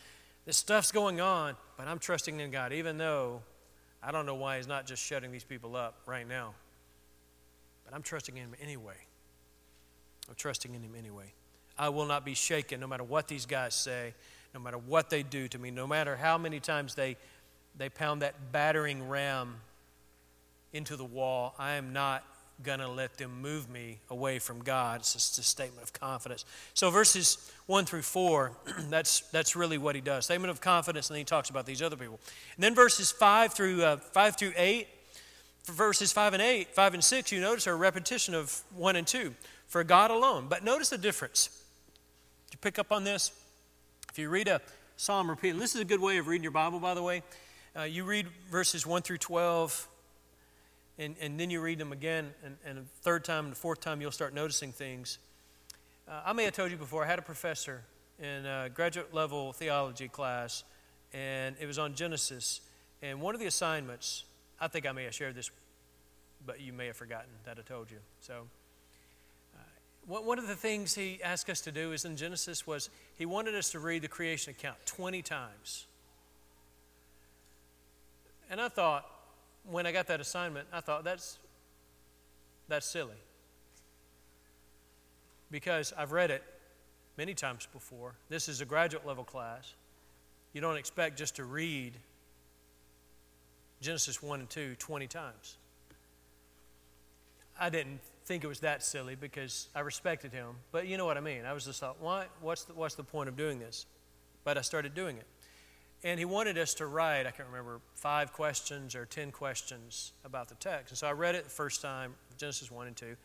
This 0.46 0.58
stuff's 0.58 0.92
going 0.92 1.22
on, 1.22 1.56
but 1.78 1.88
I'm 1.88 2.00
trusting 2.00 2.40
in 2.40 2.52
God, 2.52 2.74
even 2.74 2.98
though 2.98 3.42
I 4.02 4.12
don't 4.12 4.26
know 4.26 4.36
why 4.36 4.58
he's 4.58 4.68
not 4.68 4.88
just 4.88 5.04
shutting 5.04 5.32
these 5.32 5.44
people 5.44 5.76
up 5.76 6.02
right 6.06 6.28
now. 6.28 6.56
But 7.88 7.96
I'm 7.96 8.04
trusting 8.04 8.36
in 8.36 8.44
him 8.44 8.56
anyway. 8.62 8.98
I'm 10.28 10.36
trusting 10.36 10.76
in 10.76 10.82
him 10.82 10.94
anyway. 10.98 11.32
I 11.78 11.88
will 11.90 12.06
not 12.06 12.26
be 12.26 12.34
shaken 12.34 12.82
no 12.82 12.88
matter 12.88 13.04
what 13.04 13.30
these 13.30 13.46
guys 13.46 13.74
say, 13.74 14.14
no 14.54 14.60
matter 14.60 14.78
what 14.78 15.10
they 15.10 15.24
do 15.24 15.48
to 15.48 15.58
me, 15.58 15.72
no 15.72 15.88
matter 15.88 16.18
how 16.18 16.38
many 16.38 16.60
times 16.60 16.96
they, 16.96 17.16
they 17.78 17.88
pound 17.88 18.24
that 18.24 18.52
battering 18.52 19.08
ram 19.08 19.56
into 20.74 20.98
the 20.98 21.06
wall. 21.06 21.56
I 21.58 21.76
am 21.76 21.94
not 21.94 22.26
going 22.62 22.80
to 22.80 22.90
let 22.90 23.18
them 23.18 23.42
move 23.42 23.70
me 23.70 24.00
away 24.10 24.40
from 24.40 24.64
God. 24.64 25.00
It's 25.02 25.14
just 25.14 25.40
a 25.40 25.44
statement 25.44 25.84
of 25.84 25.94
confidence. 25.94 26.44
So, 26.74 26.90
verses 26.90 27.52
1 27.68 27.86
through 27.86 28.02
4, 28.02 28.52
that's, 28.90 29.22
that's 29.32 29.56
really 29.56 29.78
what 29.78 29.96
he 29.96 30.02
does. 30.02 30.26
Statement 30.26 30.52
of 30.52 30.60
confidence, 30.60 31.10
and 31.10 31.16
then 31.16 31.22
he 31.22 31.26
talks 31.26 31.50
about 31.50 31.66
these 31.66 31.82
other 31.82 31.96
people. 31.96 32.20
And 32.56 32.64
then 32.64 32.76
verses 32.76 33.12
5 33.12 33.54
through, 33.54 33.84
uh, 33.84 33.98
5 33.98 34.38
through 34.38 34.54
8, 34.58 34.88
for 35.68 35.74
verses 35.74 36.14
5 36.14 36.32
and 36.32 36.42
8, 36.42 36.74
5 36.74 36.94
and 36.94 37.04
6, 37.04 37.30
you 37.34 37.42
notice 37.42 37.68
are 37.68 37.74
a 37.74 37.76
repetition 37.76 38.34
of 38.34 38.64
1 38.74 38.96
and 38.96 39.06
2 39.06 39.36
for 39.68 39.84
God 39.84 40.12
alone. 40.12 40.46
But 40.48 40.64
notice 40.64 40.88
the 40.88 40.98
difference. 40.98 41.50
Did 42.46 42.54
you 42.54 42.60
pick 42.62 42.80
up 42.80 42.90
on 42.90 43.04
this? 43.04 43.34
If 44.10 44.18
you 44.18 44.30
read 44.30 44.48
a 44.48 44.62
psalm 44.96 45.30
repeatedly, 45.30 45.60
this 45.60 45.76
is 45.76 45.82
a 45.82 45.86
good 45.86 46.00
way 46.00 46.20
of 46.20 46.28
reading 46.30 46.44
your 46.44 46.54
Bible, 46.54 46.80
by 46.80 46.94
the 46.94 47.04
way. 47.04 47.22
Uh, 47.78 47.82
you 47.82 48.06
read 48.06 48.28
verses 48.50 48.88
1 48.88 49.02
through 49.02 49.18
12 49.18 49.90
and, 51.00 51.18
and 51.20 51.38
then 51.38 51.50
you 51.50 51.60
read 51.60 51.80
them 51.80 51.92
again, 51.92 52.32
and, 52.46 52.56
and 52.66 52.78
the 52.78 52.84
third 53.02 53.26
time 53.26 53.44
and 53.44 53.52
the 53.52 53.60
fourth 53.60 53.82
time, 53.82 54.00
you'll 54.00 54.10
start 54.10 54.34
noticing 54.34 54.72
things. 54.72 55.20
Uh, 56.08 56.22
I 56.26 56.32
may 56.32 56.46
have 56.46 56.54
told 56.54 56.72
you 56.72 56.78
before, 56.78 57.04
I 57.04 57.08
had 57.08 57.20
a 57.20 57.24
professor 57.24 57.84
in 58.20 58.46
a 58.46 58.70
graduate 58.74 59.14
level 59.14 59.52
theology 59.52 60.08
class, 60.08 60.64
and 61.12 61.58
it 61.60 61.66
was 61.66 61.78
on 61.78 61.94
Genesis. 61.94 62.62
And 63.02 63.20
one 63.20 63.36
of 63.36 63.42
the 63.42 63.48
assignments, 63.48 64.24
I 64.60 64.68
think 64.68 64.88
I 64.88 64.92
may 64.92 65.04
have 65.04 65.14
shared 65.14 65.36
this, 65.36 65.52
but 66.46 66.60
you 66.62 66.74
may 66.74 66.88
have 66.88 66.96
forgotten 66.96 67.30
that 67.46 67.58
I 67.60 67.62
told 67.62 67.92
you. 67.92 67.98
So, 68.22 68.48
uh, 69.56 70.22
one 70.22 70.40
of 70.40 70.48
the 70.48 70.56
things 70.56 70.96
he 70.96 71.20
asked 71.24 71.50
us 71.50 71.62
to 71.62 71.72
do 71.72 71.92
is 71.92 72.06
in 72.06 72.18
Genesis 72.18 72.66
was 72.66 72.90
he 73.18 73.26
wanted 73.26 73.56
us 73.56 73.72
to 73.72 73.80
read 73.80 74.02
the 74.02 74.08
creation 74.08 74.52
account 74.52 74.78
20 74.86 75.22
times. 75.22 75.86
And 78.50 78.62
I 78.62 78.70
thought, 78.70 79.06
when 79.70 79.86
I 79.86 79.92
got 79.92 80.08
that 80.08 80.22
assignment, 80.22 80.68
I 80.72 80.80
thought 80.80 81.04
that's 81.04 81.38
that's 82.68 82.86
silly. 82.86 83.16
Because 85.50 85.94
I've 85.98 86.12
read 86.12 86.32
it 86.32 86.44
many 87.18 87.34
times 87.34 87.68
before. 87.72 88.16
This 88.30 88.50
is 88.50 88.62
a 88.62 88.66
graduate 88.66 89.06
level 89.06 89.24
class. 89.24 89.74
You 90.54 90.62
don't 90.62 90.78
expect 90.78 91.18
just 91.18 91.36
to 91.38 91.46
read 91.46 91.94
Genesis 93.82 94.22
1 94.22 94.40
and 94.40 94.50
2 94.50 94.76
20 94.76 95.08
times. 95.08 95.58
I 97.60 97.70
didn't 97.70 98.02
think 98.26 98.44
it 98.44 98.48
was 98.48 98.60
that 98.60 98.84
silly 98.84 99.16
because 99.16 99.70
I 99.74 99.80
respected 99.80 100.34
him. 100.34 100.48
But 100.72 100.88
you 100.88 100.98
know 100.98 101.06
what 101.06 101.18
I 101.18 101.22
mean. 101.22 101.46
I 101.46 101.54
was 101.54 101.66
just 101.66 101.80
thought, 101.80 101.98
why? 102.00 102.26
What's 102.42 102.66
the, 102.66 102.74
what's 102.74 102.96
the 102.96 103.04
point 103.04 103.30
of 103.30 103.38
doing 103.38 103.58
this? 103.58 103.86
But 104.44 104.58
I 104.58 104.62
started 104.62 104.94
doing 104.94 105.18
it. 105.18 105.26
And 106.04 106.20
he 106.20 106.26
wanted 106.26 106.58
us 106.58 106.76
to 106.76 106.86
write, 106.86 107.26
I 107.26 107.32
can't 107.32 107.50
remember, 107.50 107.80
five 107.96 108.32
questions 108.34 108.96
or 108.96 109.06
ten 109.06 109.32
questions 109.32 110.14
about 110.24 110.50
the 110.50 110.56
text. 110.56 110.92
And 110.92 110.98
so 110.98 111.08
I 111.08 111.14
read 111.14 111.34
it 111.36 111.46
the 111.46 111.50
first 111.50 111.82
time, 111.82 112.14
Genesis 112.38 112.70
1 112.70 112.88
and 112.88 112.96
2. 112.96 113.16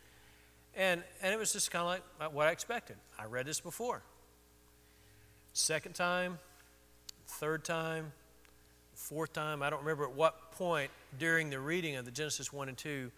And, 0.75 1.03
and 1.21 1.33
it 1.33 1.37
was 1.37 1.53
just 1.53 1.69
kind 1.69 1.81
of 1.81 1.87
like 1.87 2.01
uh, 2.19 2.33
what 2.33 2.47
I 2.47 2.51
expected. 2.51 2.95
I 3.19 3.25
read 3.25 3.45
this 3.45 3.59
before. 3.59 4.01
Second 5.53 5.93
time, 5.93 6.39
third 7.27 7.63
time, 7.63 8.11
fourth 8.93 9.33
time, 9.33 9.61
I 9.61 9.69
don't 9.69 9.81
remember 9.81 10.03
at 10.03 10.13
what 10.13 10.51
point 10.51 10.91
during 11.19 11.49
the 11.49 11.59
reading 11.59 11.95
of 11.95 12.05
the 12.05 12.11
Genesis 12.11 12.51
1 12.51 12.69
and 12.69 12.77
2, 12.77 13.11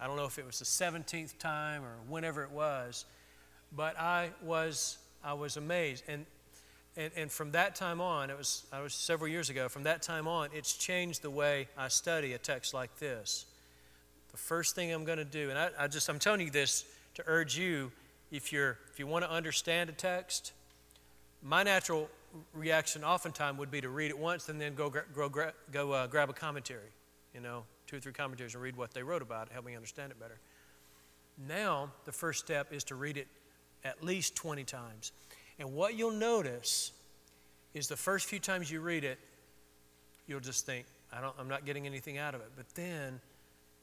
I 0.00 0.06
don't 0.06 0.16
know 0.16 0.24
if 0.24 0.38
it 0.38 0.46
was 0.46 0.58
the 0.58 0.64
17th 0.64 1.38
time 1.38 1.84
or 1.84 1.96
whenever 2.08 2.42
it 2.42 2.50
was, 2.50 3.04
but 3.76 3.98
I 3.98 4.30
was, 4.42 4.98
I 5.22 5.34
was 5.34 5.56
amazed. 5.56 6.04
And 6.08 6.24
and, 6.96 7.12
and 7.16 7.30
from 7.30 7.52
that 7.52 7.76
time 7.76 8.00
on, 8.00 8.30
it 8.30 8.36
was, 8.36 8.66
I 8.72 8.80
was 8.80 8.94
several 8.94 9.28
years 9.28 9.48
ago, 9.48 9.68
from 9.68 9.84
that 9.84 10.02
time 10.02 10.26
on, 10.26 10.50
it's 10.52 10.72
changed 10.74 11.22
the 11.22 11.30
way 11.30 11.68
I 11.76 11.88
study 11.88 12.32
a 12.32 12.38
text 12.38 12.74
like 12.74 12.98
this. 12.98 13.46
The 14.32 14.36
first 14.36 14.74
thing 14.74 14.92
I'm 14.92 15.04
going 15.04 15.18
to 15.18 15.24
do, 15.24 15.50
and 15.50 15.58
I, 15.58 15.70
I 15.78 15.86
just, 15.86 16.08
I'm 16.08 16.18
telling 16.18 16.40
you 16.40 16.50
this 16.50 16.84
to 17.14 17.22
urge 17.26 17.56
you, 17.56 17.92
if, 18.30 18.52
you're, 18.52 18.78
if 18.92 18.98
you 18.98 19.06
want 19.06 19.24
to 19.24 19.30
understand 19.30 19.88
a 19.88 19.92
text, 19.92 20.52
my 21.42 21.62
natural 21.62 22.08
reaction 22.54 23.04
oftentimes 23.04 23.58
would 23.58 23.70
be 23.70 23.80
to 23.80 23.88
read 23.88 24.10
it 24.10 24.18
once 24.18 24.48
and 24.48 24.60
then 24.60 24.74
go, 24.74 24.90
go, 24.90 25.30
go 25.72 25.92
uh, 25.92 26.06
grab 26.06 26.30
a 26.30 26.32
commentary, 26.32 26.90
you 27.34 27.40
know, 27.40 27.64
two 27.86 27.96
or 27.96 28.00
three 28.00 28.12
commentaries 28.12 28.54
and 28.54 28.62
read 28.62 28.76
what 28.76 28.94
they 28.94 29.02
wrote 29.02 29.22
about 29.22 29.48
it, 29.48 29.52
help 29.52 29.64
me 29.64 29.74
understand 29.74 30.12
it 30.12 30.20
better. 30.20 30.38
Now, 31.48 31.92
the 32.04 32.12
first 32.12 32.40
step 32.40 32.72
is 32.72 32.84
to 32.84 32.94
read 32.94 33.16
it 33.16 33.26
at 33.84 34.04
least 34.04 34.36
20 34.36 34.64
times. 34.64 35.12
And 35.58 35.72
what 35.74 35.96
you'll 35.96 36.10
notice 36.10 36.92
is 37.74 37.88
the 37.88 37.96
first 37.96 38.26
few 38.26 38.38
times 38.38 38.70
you 38.70 38.80
read 38.80 39.04
it, 39.04 39.18
you'll 40.26 40.40
just 40.40 40.66
think, 40.66 40.86
I 41.12 41.20
don't, 41.20 41.34
I'm 41.38 41.48
not 41.48 41.64
getting 41.64 41.86
anything 41.86 42.18
out 42.18 42.34
of 42.34 42.40
it. 42.40 42.50
But 42.56 42.66
then 42.74 43.20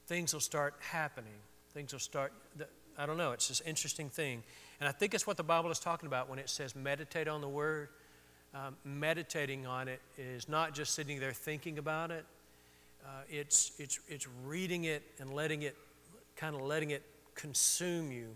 things 0.06 0.32
will 0.32 0.40
start 0.40 0.74
happening. 0.80 1.34
Things 1.72 1.92
will 1.92 2.00
start, 2.00 2.32
I 2.96 3.06
don't 3.06 3.18
know, 3.18 3.32
it's 3.32 3.48
this 3.48 3.60
interesting 3.60 4.08
thing. 4.08 4.42
And 4.80 4.88
I 4.88 4.92
think 4.92 5.14
it's 5.14 5.26
what 5.26 5.36
the 5.36 5.44
Bible 5.44 5.70
is 5.70 5.78
talking 5.78 6.06
about 6.06 6.28
when 6.28 6.38
it 6.38 6.48
says 6.48 6.74
meditate 6.74 7.28
on 7.28 7.40
the 7.40 7.48
Word. 7.48 7.88
Um, 8.54 8.76
meditating 8.82 9.66
on 9.66 9.88
it 9.88 10.00
is 10.16 10.48
not 10.48 10.74
just 10.74 10.94
sitting 10.94 11.20
there 11.20 11.32
thinking 11.32 11.78
about 11.78 12.10
it, 12.10 12.24
uh, 13.04 13.10
it's, 13.28 13.72
it's, 13.78 14.00
it's 14.08 14.26
reading 14.44 14.84
it 14.84 15.02
and 15.18 15.32
letting 15.34 15.62
it, 15.62 15.76
kind 16.36 16.54
of 16.54 16.62
letting 16.62 16.90
it 16.90 17.02
consume 17.34 18.10
you. 18.10 18.28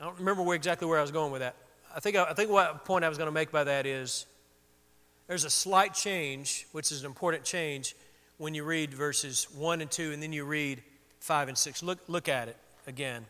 I 0.00 0.04
don't 0.04 0.18
remember 0.18 0.42
where, 0.42 0.56
exactly 0.56 0.86
where 0.86 0.98
I 0.98 1.02
was 1.02 1.10
going 1.10 1.32
with 1.32 1.40
that. 1.40 1.56
I 1.94 2.00
think, 2.00 2.16
I 2.16 2.32
think 2.32 2.50
what 2.50 2.84
point 2.84 3.04
I 3.04 3.08
was 3.08 3.18
going 3.18 3.28
to 3.28 3.32
make 3.32 3.52
by 3.52 3.64
that 3.64 3.86
is 3.86 4.26
there's 5.26 5.44
a 5.44 5.50
slight 5.50 5.94
change, 5.94 6.66
which 6.72 6.90
is 6.90 7.00
an 7.00 7.06
important 7.06 7.44
change, 7.44 7.94
when 8.38 8.54
you 8.54 8.64
read 8.64 8.92
verses 8.92 9.46
1 9.56 9.80
and 9.80 9.90
2, 9.90 10.12
and 10.12 10.22
then 10.22 10.32
you 10.32 10.44
read 10.44 10.82
5 11.20 11.48
and 11.48 11.56
6. 11.56 11.82
Look, 11.82 11.98
look 12.08 12.28
at 12.28 12.48
it 12.48 12.56
again. 12.86 13.24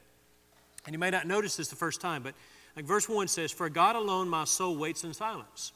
And 0.87 0.93
you 0.93 0.99
may 0.99 1.11
not 1.11 1.27
notice 1.27 1.57
this 1.57 1.69
the 1.69 1.77
first 1.77 2.01
time, 2.01 2.23
but 2.23 2.35
like 2.77 2.85
verse 2.85 3.09
1 3.09 3.29
says, 3.29 3.53
For 3.53 3.69
God 3.69 3.97
alone 3.97 4.29
my 4.29 4.45
soul 4.45 4.77
waits 4.77 5.05
in 5.05 5.15
silence. 5.15 5.73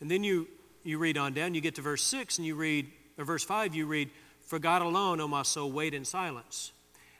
And 0.00 0.10
then 0.10 0.24
you, 0.24 0.48
you 0.82 0.98
read 0.98 1.18
on 1.18 1.32
down, 1.32 1.54
you 1.54 1.60
get 1.60 1.74
to 1.76 1.82
verse 1.82 2.02
6, 2.02 2.38
and 2.38 2.46
you 2.46 2.54
read, 2.54 2.86
or 3.18 3.24
verse 3.24 3.44
5, 3.44 3.74
you 3.74 3.86
read, 3.86 4.10
For 4.42 4.58
God 4.58 4.82
alone, 4.82 5.20
O 5.20 5.28
my 5.28 5.42
soul, 5.42 5.70
wait 5.70 5.94
in 5.94 6.04
silence. 6.04 6.72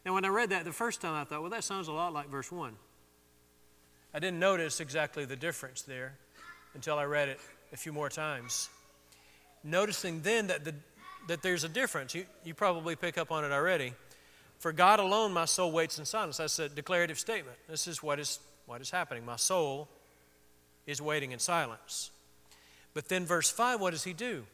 Now, 0.05 0.15
when 0.15 0.25
I 0.25 0.29
read 0.29 0.51
that 0.51 0.65
the 0.65 0.73
first 0.73 1.01
time, 1.01 1.15
I 1.15 1.25
thought, 1.25 1.41
well, 1.41 1.51
that 1.51 1.65
sounds 1.65 1.89
a 1.89 1.93
lot 1.93 2.13
like 2.13 2.29
verse 2.29 2.53
1. 2.53 2.75
I 4.15 4.19
didn't 4.19 4.39
notice 4.39 4.81
exactly 4.81 5.25
the 5.25 5.37
difference 5.37 5.83
there 5.83 6.15
until 6.75 6.99
I 6.99 7.05
read 7.05 7.29
it 7.29 7.41
a 7.73 7.77
few 7.77 7.93
more 7.93 8.09
times. 8.09 8.71
Noticing 9.65 10.23
then 10.23 10.47
that, 10.47 10.65
the, 10.65 10.75
that 11.27 11.43
there's 11.43 11.65
a 11.65 11.69
difference. 11.69 12.15
You, 12.15 12.25
you 12.45 12.55
probably 12.55 12.97
pick 12.97 13.19
up 13.19 13.33
on 13.33 13.45
it 13.45 13.53
already. 13.53 13.93
For 14.59 14.73
God 14.73 15.01
alone, 15.01 15.33
my 15.33 15.45
soul 15.45 15.73
waits 15.73 15.99
in 15.99 16.05
silence. 16.05 16.37
That's 16.39 16.59
a 16.59 16.69
declarative 16.69 17.19
statement. 17.19 17.57
This 17.69 17.87
is 17.87 18.03
what 18.03 18.19
is, 18.19 18.39
what 18.67 18.81
is 18.81 18.91
happening. 18.91 19.25
My 19.25 19.37
soul 19.37 19.89
is 20.87 21.01
waiting 21.01 21.33
in 21.33 21.39
silence. 21.39 22.11
But 22.95 23.09
then, 23.09 23.25
verse 23.25 23.51
5, 23.51 23.81
what 23.81 23.91
does 23.91 24.05
he 24.05 24.13
do? 24.13 24.45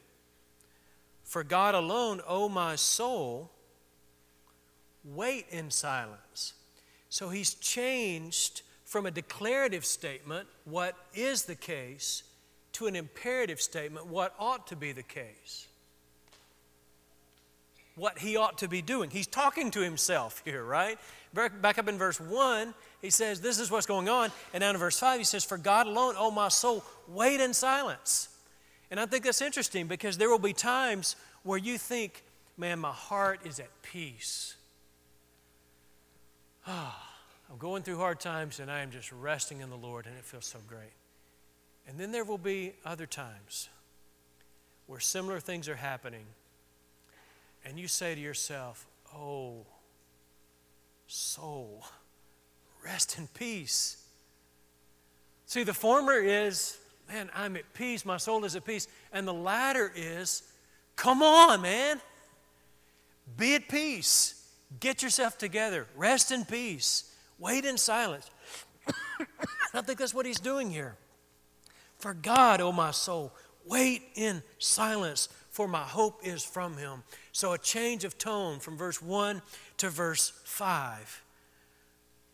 For 1.25 1.45
God 1.45 1.75
alone, 1.75 2.21
O 2.27 2.49
my 2.49 2.77
soul, 2.77 3.51
wait 5.05 5.47
in 5.51 5.71
silence. 5.71 6.55
So 7.09 7.29
he's 7.29 7.55
changed 7.55 8.63
from 8.85 9.07
a 9.07 9.11
declarative 9.11 9.85
statement, 9.85 10.49
what 10.65 10.95
is 11.15 11.45
the 11.45 11.55
case, 11.55 12.25
to 12.73 12.87
an 12.87 12.97
imperative 12.97 13.61
statement, 13.61 14.07
what 14.07 14.35
ought 14.39 14.67
to 14.67 14.77
be 14.77 14.93
the 14.93 15.03
case. 15.03 15.69
What 17.95 18.19
he 18.19 18.37
ought 18.37 18.59
to 18.59 18.69
be 18.69 18.83
doing. 18.83 19.11
He's 19.11 19.27
talking 19.27 19.71
to 19.73 19.81
himself 19.81 20.43
here, 20.45 20.65
right? 20.65 20.99
Back 21.35 21.79
up 21.79 21.89
in 21.89 21.97
verse 21.97 22.21
1, 22.21 22.75
he 23.01 23.09
says, 23.09 23.41
This 23.41 23.59
is 23.59 23.71
what's 23.71 23.87
going 23.87 24.09
on. 24.09 24.31
And 24.53 24.61
down 24.61 24.75
in 24.75 24.81
verse 24.81 24.99
5, 24.99 25.19
he 25.19 25.25
says, 25.25 25.45
For 25.45 25.57
God 25.57 25.87
alone, 25.87 26.15
O 26.19 26.31
my 26.31 26.49
soul, 26.49 26.85
wait 27.09 27.41
in 27.41 27.55
silence. 27.55 28.29
And 28.91 29.01
I 29.01 29.07
think 29.07 29.25
that's 29.25 29.41
interesting 29.41 29.87
because 29.87 30.19
there 30.19 30.29
will 30.29 30.39
be 30.39 30.53
times 30.53 31.17
where 31.43 31.59
you 31.59 31.79
think, 31.79 32.23
Man, 32.59 32.79
my 32.79 32.93
heart 32.93 33.41
is 33.47 33.59
at 33.59 33.71
peace. 33.83 34.57
Ah, 36.67 37.09
I'm 37.51 37.59
going 37.59 37.83
through 37.83 37.97
hard 37.99 38.21
times 38.21 38.61
and 38.61 38.71
I 38.71 38.81
am 38.81 38.91
just 38.91 39.11
resting 39.13 39.61
in 39.61 39.71
the 39.71 39.77
Lord 39.77 40.07
and 40.07 40.17
it 40.17 40.25
feels 40.25 40.47
so 40.47 40.59
great. 40.67 40.93
And 41.87 41.99
then 41.99 42.13
there 42.13 42.25
will 42.25 42.39
be 42.39 42.73
other 42.85 43.07
times 43.07 43.69
where 44.87 45.01
similar 45.01 45.41
things 45.41 45.69
are 45.69 45.77
happening 45.77 46.25
and 47.65 47.79
you 47.79 47.89
say 47.89 48.15
to 48.15 48.21
yourself, 48.21 48.87
Oh, 49.15 49.67
soul, 51.13 51.85
rest 52.83 53.19
in 53.19 53.29
peace. 53.29 53.99
See, 55.45 55.63
the 55.63 55.75
former 55.75 56.15
is, 56.15 56.79
man, 57.07 57.31
I'm 57.35 57.57
at 57.57 57.75
peace, 57.75 58.07
my 58.07 58.17
soul 58.17 58.45
is 58.47 58.57
at 58.57 58.65
peace. 58.65 58.89
And 59.13 59.29
the 59.29 59.35
latter 59.35 59.93
is, 59.95 60.43
come 60.97 61.23
on, 61.23 61.61
man, 61.61 62.01
be 63.37 63.55
at 63.55 63.69
peace. 63.69 64.39
Get 64.81 65.03
yourself 65.03 65.37
together, 65.37 65.87
rest 65.97 66.33
in 66.33 66.47
peace, 66.47 67.15
wait 67.39 67.67
in 67.67 67.77
silence. 67.77 68.31
I 69.75 69.83
think 69.83 69.99
that's 69.99 70.15
what 70.15 70.25
he's 70.25 70.41
doing 70.41 70.71
here. 70.71 70.97
For 71.99 72.15
God, 72.15 72.63
O 72.63 72.69
oh 72.69 72.73
my 72.73 72.91
soul, 72.91 73.35
wait 73.67 74.03
in 74.15 74.43
silence, 74.59 75.29
for 75.53 75.69
my 75.69 75.83
hope 75.83 76.21
is 76.25 76.43
from 76.43 76.79
him. 76.79 77.03
So 77.31 77.53
a 77.53 77.59
change 77.59 78.05
of 78.05 78.17
tone 78.17 78.59
from 78.59 78.79
verse 78.79 79.01
1 79.03 79.43
to 79.77 79.91
verse 79.91 80.33
5. 80.45 81.23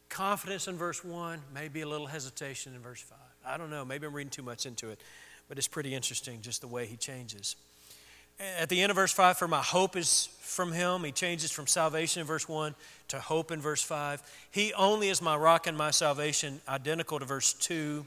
Confidence 0.08 0.68
in 0.68 0.76
verse 0.76 1.04
1, 1.04 1.40
maybe 1.52 1.80
a 1.80 1.88
little 1.88 2.06
hesitation 2.06 2.74
in 2.74 2.80
verse 2.80 3.00
5. 3.00 3.18
I 3.44 3.56
don't 3.58 3.70
know, 3.70 3.84
maybe 3.84 4.06
I'm 4.06 4.14
reading 4.14 4.30
too 4.30 4.44
much 4.44 4.66
into 4.66 4.90
it, 4.90 5.00
but 5.48 5.58
it's 5.58 5.66
pretty 5.66 5.94
interesting 5.94 6.40
just 6.40 6.60
the 6.60 6.68
way 6.68 6.86
he 6.86 6.96
changes. 6.96 7.56
At 8.60 8.68
the 8.68 8.80
end 8.80 8.90
of 8.90 8.96
verse 8.96 9.12
5, 9.12 9.36
for 9.36 9.48
my 9.48 9.62
hope 9.62 9.96
is 9.96 10.28
from 10.38 10.70
him. 10.70 11.02
He 11.02 11.10
changes 11.10 11.50
from 11.50 11.66
salvation 11.66 12.20
in 12.20 12.26
verse 12.26 12.48
1 12.48 12.72
to 13.08 13.18
hope 13.18 13.50
in 13.50 13.60
verse 13.60 13.82
5. 13.82 14.22
He 14.52 14.72
only 14.74 15.08
is 15.08 15.20
my 15.20 15.36
rock 15.36 15.66
and 15.66 15.76
my 15.76 15.90
salvation, 15.90 16.60
identical 16.68 17.18
to 17.18 17.24
verse 17.24 17.52
2. 17.54 18.06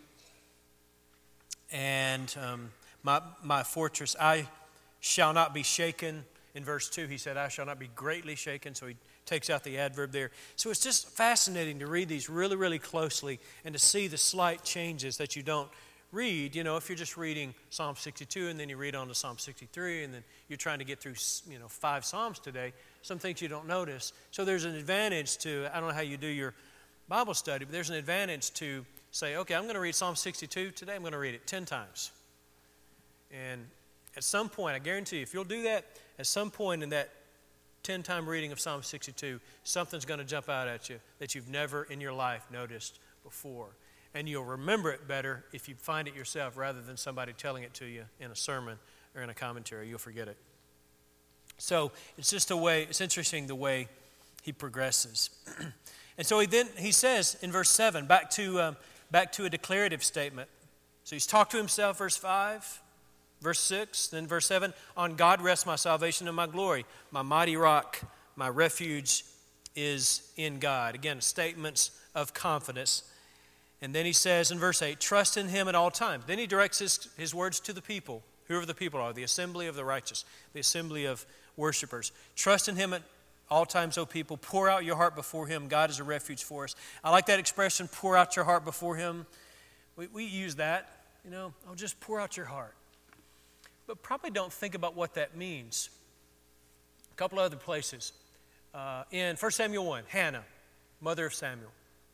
And 1.73 2.33
um, 2.41 2.69
my, 3.03 3.21
my 3.43 3.63
fortress, 3.63 4.15
I 4.17 4.47
shall 5.01 5.33
not 5.33 5.53
be 5.53 5.63
shaken. 5.63 6.23
In 6.55 6.63
verse 6.63 6.89
2, 6.89 7.07
he 7.07 7.17
said, 7.17 7.35
I 7.35 7.49
shall 7.49 7.65
not 7.65 7.79
be 7.79 7.89
greatly 7.95 8.35
shaken. 8.35 8.73
So 8.75 8.87
he 8.87 8.95
takes 9.25 9.49
out 9.49 9.63
the 9.63 9.77
adverb 9.77 10.11
there. 10.11 10.31
So 10.55 10.69
it's 10.69 10.83
just 10.83 11.09
fascinating 11.09 11.79
to 11.79 11.87
read 11.87 12.07
these 12.07 12.29
really, 12.29 12.55
really 12.55 12.79
closely 12.79 13.39
and 13.65 13.73
to 13.73 13.79
see 13.79 14.07
the 14.07 14.17
slight 14.17 14.63
changes 14.63 15.17
that 15.17 15.35
you 15.35 15.43
don't 15.43 15.69
read. 16.11 16.55
You 16.55 16.63
know, 16.63 16.77
if 16.77 16.89
you're 16.89 16.97
just 16.97 17.17
reading 17.17 17.53
Psalm 17.69 17.95
62 17.95 18.49
and 18.49 18.59
then 18.59 18.69
you 18.69 18.77
read 18.77 18.95
on 18.95 19.07
to 19.07 19.15
Psalm 19.15 19.37
63 19.37 20.03
and 20.03 20.13
then 20.13 20.23
you're 20.49 20.57
trying 20.57 20.79
to 20.79 20.85
get 20.85 20.99
through, 20.99 21.15
you 21.49 21.57
know, 21.57 21.67
five 21.67 22.05
Psalms 22.05 22.39
today, 22.39 22.73
some 23.01 23.17
things 23.17 23.41
you 23.41 23.47
don't 23.47 23.67
notice. 23.67 24.13
So 24.31 24.45
there's 24.45 24.65
an 24.65 24.75
advantage 24.75 25.37
to, 25.39 25.67
I 25.73 25.79
don't 25.79 25.89
know 25.89 25.95
how 25.95 26.01
you 26.01 26.17
do 26.17 26.27
your 26.27 26.53
Bible 27.07 27.33
study, 27.33 27.65
but 27.65 27.71
there's 27.71 27.89
an 27.89 27.95
advantage 27.95 28.51
to 28.55 28.85
say, 29.11 29.37
okay, 29.37 29.55
I'm 29.55 29.63
going 29.63 29.75
to 29.75 29.81
read 29.81 29.95
Psalm 29.95 30.15
62 30.15 30.71
today, 30.71 30.95
I'm 30.95 31.01
going 31.01 31.13
to 31.13 31.17
read 31.17 31.33
it 31.33 31.47
10 31.47 31.65
times. 31.65 32.11
And 33.31 33.65
at 34.15 34.23
some 34.23 34.49
point, 34.49 34.75
I 34.75 34.79
guarantee 34.79 35.17
you, 35.17 35.21
if 35.21 35.33
you'll 35.33 35.43
do 35.43 35.63
that, 35.63 35.85
at 36.19 36.27
some 36.27 36.51
point 36.51 36.83
in 36.83 36.89
that 36.89 37.09
10 37.83 38.03
time 38.03 38.27
reading 38.27 38.51
of 38.51 38.59
Psalm 38.59 38.83
62, 38.83 39.39
something's 39.63 40.05
going 40.05 40.19
to 40.19 40.25
jump 40.25 40.49
out 40.49 40.67
at 40.67 40.89
you 40.89 40.99
that 41.19 41.33
you've 41.33 41.49
never 41.49 41.83
in 41.83 42.01
your 42.01 42.13
life 42.13 42.45
noticed 42.51 42.99
before. 43.23 43.69
And 44.13 44.27
you'll 44.27 44.43
remember 44.43 44.91
it 44.91 45.07
better 45.07 45.45
if 45.53 45.69
you 45.69 45.75
find 45.75 46.07
it 46.07 46.15
yourself 46.15 46.57
rather 46.57 46.81
than 46.81 46.97
somebody 46.97 47.33
telling 47.33 47.63
it 47.63 47.73
to 47.75 47.85
you 47.85 48.03
in 48.19 48.29
a 48.29 48.35
sermon 48.35 48.77
or 49.15 49.21
in 49.21 49.29
a 49.29 49.33
commentary. 49.33 49.87
You'll 49.87 49.99
forget 49.99 50.27
it. 50.27 50.37
So 51.57 51.91
it's 52.17 52.29
just 52.29 52.51
a 52.51 52.57
way, 52.57 52.83
it's 52.83 53.01
interesting 53.01 53.47
the 53.47 53.55
way 53.55 53.87
he 54.41 54.51
progresses. 54.51 55.29
and 56.17 56.27
so 56.27 56.39
he 56.39 56.47
then 56.47 56.67
he 56.77 56.91
says 56.91 57.37
in 57.41 57.51
verse 57.51 57.69
7, 57.69 58.05
back 58.05 58.29
to, 58.31 58.59
um, 58.59 58.77
back 59.11 59.31
to 59.33 59.45
a 59.45 59.49
declarative 59.49 60.03
statement. 60.03 60.49
So 61.03 61.15
he's 61.15 61.27
talked 61.27 61.51
to 61.51 61.57
himself, 61.57 61.99
verse 61.99 62.17
5. 62.17 62.81
Verse 63.41 63.59
6, 63.59 64.09
then 64.09 64.27
verse 64.27 64.45
7 64.45 64.73
On 64.95 65.15
God 65.15 65.41
rests 65.41 65.65
my 65.65 65.75
salvation 65.75 66.27
and 66.27 66.35
my 66.35 66.47
glory. 66.47 66.85
My 67.09 67.23
mighty 67.23 67.57
rock, 67.57 67.99
my 68.35 68.47
refuge 68.47 69.25
is 69.75 70.31
in 70.37 70.59
God. 70.59 70.95
Again, 70.95 71.21
statements 71.21 71.91
of 72.13 72.33
confidence. 72.33 73.03
And 73.81 73.95
then 73.95 74.05
he 74.05 74.13
says 74.13 74.51
in 74.51 74.59
verse 74.59 74.81
8, 74.81 74.99
Trust 74.99 75.37
in 75.37 75.47
him 75.47 75.67
at 75.67 75.73
all 75.73 75.89
times. 75.89 76.25
Then 76.27 76.37
he 76.37 76.45
directs 76.45 76.79
his, 76.79 77.07
his 77.17 77.33
words 77.33 77.59
to 77.61 77.73
the 77.73 77.81
people, 77.81 78.21
whoever 78.47 78.65
the 78.65 78.75
people 78.75 78.99
are, 78.99 79.11
the 79.11 79.23
assembly 79.23 79.67
of 79.67 79.75
the 79.75 79.85
righteous, 79.85 80.23
the 80.53 80.59
assembly 80.59 81.05
of 81.05 81.25
worshipers. 81.57 82.11
Trust 82.35 82.69
in 82.69 82.75
him 82.75 82.93
at 82.93 83.01
all 83.49 83.65
times, 83.65 83.97
O 83.97 84.05
people. 84.05 84.37
Pour 84.37 84.69
out 84.69 84.85
your 84.85 84.97
heart 84.97 85.15
before 85.15 85.47
him. 85.47 85.67
God 85.67 85.89
is 85.89 85.99
a 85.99 86.03
refuge 86.03 86.43
for 86.43 86.65
us. 86.65 86.75
I 87.03 87.09
like 87.09 87.25
that 87.25 87.39
expression, 87.39 87.87
pour 87.87 88.15
out 88.15 88.35
your 88.35 88.45
heart 88.45 88.65
before 88.65 88.97
him. 88.97 89.25
We, 89.95 90.07
we 90.07 90.25
use 90.25 90.55
that, 90.55 90.89
you 91.25 91.31
know, 91.31 91.53
oh, 91.67 91.73
just 91.73 91.99
pour 91.99 92.19
out 92.19 92.37
your 92.37 92.45
heart 92.45 92.75
but 93.91 94.01
probably 94.03 94.29
don't 94.29 94.53
think 94.53 94.73
about 94.73 94.95
what 94.95 95.15
that 95.15 95.35
means. 95.35 95.89
A 97.11 97.15
couple 97.15 97.39
other 97.39 97.57
places. 97.57 98.13
Uh, 98.73 99.03
in 99.11 99.35
1 99.35 99.51
Samuel 99.51 99.85
1, 99.85 100.03
Hannah, 100.07 100.45
mother 101.01 101.25
of 101.25 101.33
Samuel, 101.33 101.71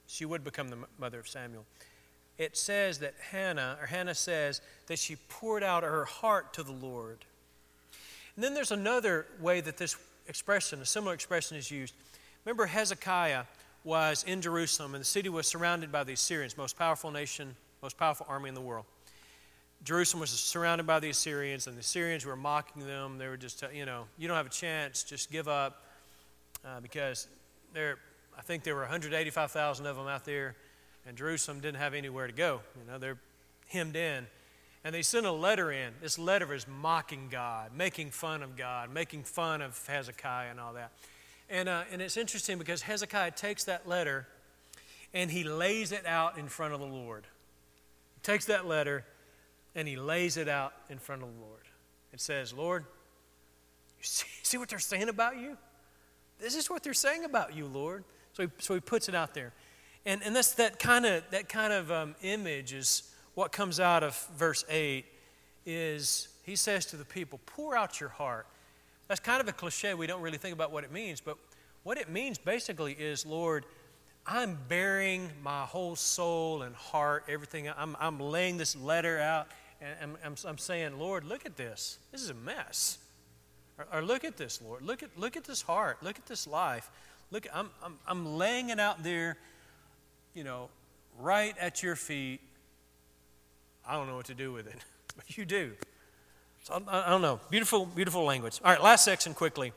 she 0.07 0.25
would 0.25 0.43
become 0.43 0.69
the 0.69 0.77
mother 0.97 1.19
of 1.19 1.27
Samuel. 1.27 1.65
It 2.39 2.57
says 2.57 2.97
that 2.97 3.13
Hannah, 3.29 3.77
or 3.79 3.85
Hannah 3.85 4.15
says 4.15 4.59
that 4.87 4.97
she 4.97 5.17
poured 5.29 5.61
out 5.61 5.83
her 5.83 6.05
heart 6.05 6.51
to 6.53 6.63
the 6.63 6.71
Lord. 6.71 7.19
And 8.35 8.43
then 8.43 8.55
there's 8.55 8.71
another 8.71 9.27
way 9.39 9.61
that 9.61 9.77
this 9.77 9.97
expression, 10.27 10.81
a 10.81 10.85
similar 10.85 11.13
expression, 11.13 11.57
is 11.57 11.69
used. 11.69 11.93
Remember, 12.43 12.65
Hezekiah 12.65 13.43
was 13.83 14.23
in 14.23 14.41
Jerusalem, 14.41 14.95
and 14.95 15.01
the 15.01 15.05
city 15.05 15.29
was 15.29 15.45
surrounded 15.45 15.91
by 15.91 16.03
the 16.03 16.13
Assyrians, 16.13 16.57
most 16.57 16.75
powerful 16.75 17.11
nation, 17.11 17.55
most 17.83 17.99
powerful 17.99 18.25
army 18.27 18.49
in 18.49 18.55
the 18.55 18.61
world. 18.61 18.85
Jerusalem 19.83 20.21
was 20.21 20.31
surrounded 20.31 20.85
by 20.85 20.99
the 20.99 21.09
Assyrians, 21.09 21.67
and 21.67 21.75
the 21.75 21.81
Assyrians 21.81 22.25
were 22.25 22.35
mocking 22.35 22.85
them. 22.85 23.17
They 23.17 23.27
were 23.27 23.37
just, 23.37 23.63
you 23.73 23.85
know, 23.85 24.05
you 24.17 24.27
don't 24.27 24.37
have 24.37 24.47
a 24.47 24.49
chance, 24.49 25.03
just 25.03 25.31
give 25.31 25.47
up, 25.47 25.83
uh, 26.65 26.79
because 26.81 27.27
there, 27.73 27.97
I 28.37 28.41
think 28.41 28.63
there 28.63 28.75
were 28.75 28.81
185,000 28.81 29.85
of 29.85 29.95
them 29.95 30.07
out 30.07 30.25
there, 30.25 30.55
and 31.07 31.15
Jerusalem 31.17 31.59
didn't 31.59 31.77
have 31.77 31.93
anywhere 31.93 32.27
to 32.27 32.33
go. 32.33 32.61
You 32.75 32.91
know, 32.91 32.97
they're 32.97 33.19
hemmed 33.67 33.95
in. 33.95 34.27
And 34.83 34.93
they 34.93 35.01
sent 35.01 35.25
a 35.25 35.31
letter 35.31 35.71
in. 35.71 35.93
This 36.01 36.17
letter 36.17 36.53
is 36.53 36.67
mocking 36.67 37.27
God, 37.29 37.71
making 37.75 38.11
fun 38.11 38.41
of 38.41 38.55
God, 38.55 38.93
making 38.93 39.23
fun 39.23 39.61
of 39.61 39.85
Hezekiah 39.85 40.49
and 40.49 40.59
all 40.59 40.73
that. 40.73 40.91
And, 41.49 41.67
uh, 41.69 41.83
and 41.91 42.01
it's 42.01 42.17
interesting 42.17 42.57
because 42.57 42.81
Hezekiah 42.81 43.31
takes 43.31 43.63
that 43.65 43.87
letter 43.87 44.27
and 45.13 45.31
he 45.31 45.43
lays 45.43 45.91
it 45.91 46.05
out 46.05 46.37
in 46.37 46.47
front 46.47 46.73
of 46.73 46.79
the 46.79 46.85
Lord. 46.85 47.25
He 48.15 48.21
takes 48.21 48.45
that 48.45 48.65
letter 48.67 49.05
and 49.77 49.87
he 49.87 49.95
lays 49.95 50.35
it 50.35 50.49
out 50.49 50.73
in 50.89 50.97
front 50.97 51.21
of 51.21 51.29
the 51.33 51.39
Lord. 51.39 51.61
and 52.11 52.19
says, 52.19 52.51
Lord, 52.51 52.83
you 52.83 52.87
see, 54.03 54.27
see 54.43 54.57
what 54.57 54.67
they're 54.67 54.79
saying 54.79 55.07
about 55.07 55.37
you? 55.37 55.55
This 56.39 56.55
is 56.55 56.69
what 56.69 56.83
they're 56.83 56.93
saying 56.93 57.23
about 57.23 57.55
you, 57.55 57.65
Lord. 57.65 58.03
So 58.33 58.43
he, 58.43 58.49
so 58.57 58.73
he 58.73 58.79
puts 58.79 59.07
it 59.07 59.15
out 59.15 59.33
there. 59.33 59.53
And, 60.05 60.21
and 60.23 60.35
that's 60.35 60.53
that 60.55 60.79
kind 60.79 61.05
of, 61.05 61.23
that 61.31 61.47
kind 61.47 61.71
of 61.71 61.91
um, 61.91 62.15
image 62.21 62.73
is 62.73 63.13
what 63.35 63.51
comes 63.51 63.79
out 63.79 64.03
of 64.03 64.17
verse 64.35 64.65
8 64.69 65.05
is 65.65 66.29
he 66.43 66.55
says 66.55 66.85
to 66.87 66.97
the 66.97 67.05
people, 67.05 67.39
pour 67.45 67.75
out 67.75 67.99
your 67.99 68.09
heart. 68.09 68.47
That's 69.07 69.19
kind 69.19 69.41
of 69.41 69.47
a 69.47 69.53
cliche. 69.53 69.93
We 69.93 70.07
don't 70.07 70.21
really 70.21 70.37
think 70.37 70.53
about 70.53 70.71
what 70.71 70.83
it 70.83 70.91
means, 70.91 71.21
but 71.21 71.37
what 71.83 71.97
it 71.97 72.09
means 72.09 72.37
basically 72.37 72.93
is, 72.93 73.25
Lord, 73.25 73.65
I'm 74.25 74.57
baring 74.67 75.29
my 75.41 75.63
whole 75.63 75.95
soul 75.95 76.63
and 76.63 76.75
heart, 76.75 77.25
everything. 77.29 77.69
I'm, 77.69 77.95
I'm 77.99 78.19
laying 78.19 78.57
this 78.57 78.75
letter 78.75 79.19
out, 79.19 79.47
and 79.81 80.17
I'm, 80.23 80.35
I'm, 80.45 80.57
saying, 80.57 80.97
Lord, 80.97 81.23
look 81.23 81.45
at 81.45 81.55
this. 81.55 81.99
This 82.11 82.21
is 82.21 82.29
a 82.29 82.33
mess. 82.33 82.97
Or, 83.77 83.85
or, 83.93 84.01
look 84.01 84.23
at 84.23 84.37
this, 84.37 84.61
Lord. 84.61 84.81
Look 84.81 85.03
at, 85.03 85.09
look 85.17 85.37
at 85.37 85.43
this 85.43 85.61
heart. 85.61 86.01
Look 86.01 86.17
at 86.17 86.25
this 86.25 86.47
life. 86.47 86.89
Look, 87.31 87.45
I'm, 87.53 87.69
I'm, 87.83 87.99
I'm 88.07 88.37
laying 88.37 88.69
it 88.69 88.79
out 88.79 89.03
there, 89.03 89.37
you 90.33 90.43
know, 90.43 90.69
right 91.19 91.55
at 91.59 91.83
your 91.83 91.95
feet. 91.95 92.41
I 93.87 93.93
don't 93.93 94.07
know 94.07 94.15
what 94.15 94.25
to 94.25 94.33
do 94.33 94.51
with 94.51 94.67
it, 94.67 94.83
but 95.15 95.37
you 95.37 95.45
do. 95.45 95.73
So 96.63 96.81
I, 96.87 97.07
I 97.07 97.09
don't 97.09 97.21
know. 97.21 97.39
Beautiful, 97.49 97.85
beautiful 97.85 98.23
language. 98.23 98.59
All 98.63 98.71
right, 98.71 98.81
last 98.81 99.05
section 99.05 99.33
quickly. 99.33 99.73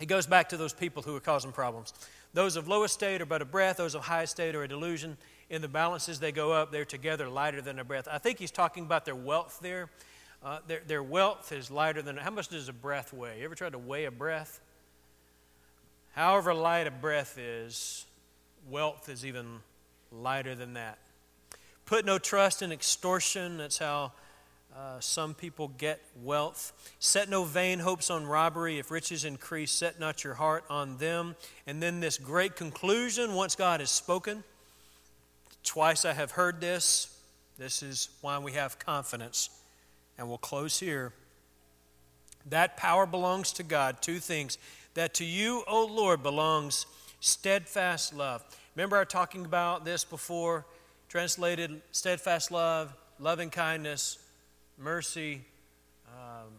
It 0.00 0.06
goes 0.06 0.26
back 0.26 0.48
to 0.48 0.56
those 0.56 0.72
people 0.72 1.02
who 1.02 1.14
are 1.14 1.20
causing 1.20 1.52
problems. 1.52 1.92
Those 2.32 2.56
of 2.56 2.66
low 2.66 2.82
estate 2.82 3.20
are 3.20 3.26
but 3.26 3.42
a 3.42 3.44
breath, 3.44 3.76
those 3.76 3.94
of 3.94 4.02
high 4.02 4.22
estate 4.22 4.54
are 4.54 4.64
a 4.64 4.68
delusion. 4.68 5.16
In 5.54 5.62
the 5.62 5.68
balances, 5.68 6.18
they 6.18 6.32
go 6.32 6.50
up, 6.50 6.72
they're 6.72 6.84
together 6.84 7.28
lighter 7.28 7.62
than 7.62 7.78
a 7.78 7.84
breath. 7.84 8.08
I 8.10 8.18
think 8.18 8.40
he's 8.40 8.50
talking 8.50 8.82
about 8.82 9.04
their 9.04 9.14
wealth 9.14 9.60
there. 9.62 9.88
Uh, 10.44 10.58
their, 10.66 10.80
their 10.84 11.02
wealth 11.02 11.52
is 11.52 11.70
lighter 11.70 12.02
than, 12.02 12.16
how 12.16 12.32
much 12.32 12.48
does 12.48 12.68
a 12.68 12.72
breath 12.72 13.12
weigh? 13.12 13.38
You 13.38 13.44
ever 13.44 13.54
tried 13.54 13.70
to 13.70 13.78
weigh 13.78 14.06
a 14.06 14.10
breath? 14.10 14.60
However 16.10 16.54
light 16.54 16.88
a 16.88 16.90
breath 16.90 17.38
is, 17.38 18.04
wealth 18.68 19.08
is 19.08 19.24
even 19.24 19.60
lighter 20.10 20.56
than 20.56 20.74
that. 20.74 20.98
Put 21.86 22.04
no 22.04 22.18
trust 22.18 22.60
in 22.60 22.72
extortion. 22.72 23.58
That's 23.58 23.78
how 23.78 24.10
uh, 24.76 24.98
some 24.98 25.34
people 25.34 25.68
get 25.78 26.02
wealth. 26.20 26.72
Set 26.98 27.28
no 27.28 27.44
vain 27.44 27.78
hopes 27.78 28.10
on 28.10 28.26
robbery. 28.26 28.80
If 28.80 28.90
riches 28.90 29.24
increase, 29.24 29.70
set 29.70 30.00
not 30.00 30.24
your 30.24 30.34
heart 30.34 30.64
on 30.68 30.96
them. 30.96 31.36
And 31.64 31.80
then 31.80 32.00
this 32.00 32.18
great 32.18 32.56
conclusion 32.56 33.34
once 33.34 33.54
God 33.54 33.78
has 33.78 33.90
spoken. 33.90 34.42
Twice 35.64 36.04
I 36.04 36.12
have 36.12 36.32
heard 36.32 36.60
this. 36.60 37.18
This 37.58 37.82
is 37.82 38.10
why 38.20 38.38
we 38.38 38.52
have 38.52 38.78
confidence. 38.78 39.50
And 40.18 40.28
we'll 40.28 40.38
close 40.38 40.78
here. 40.78 41.12
That 42.46 42.76
power 42.76 43.06
belongs 43.06 43.52
to 43.54 43.62
God. 43.62 44.02
Two 44.02 44.18
things. 44.18 44.58
That 44.94 45.14
to 45.14 45.24
you, 45.24 45.64
O 45.66 45.86
Lord, 45.86 46.22
belongs 46.22 46.86
steadfast 47.20 48.14
love. 48.14 48.44
Remember, 48.76 48.98
I 48.98 49.04
talking 49.04 49.44
about 49.44 49.84
this 49.84 50.04
before? 50.04 50.66
Translated 51.08 51.80
steadfast 51.90 52.50
love, 52.50 52.92
loving 53.18 53.50
kindness, 53.50 54.18
mercy, 54.78 55.42
um, 56.08 56.50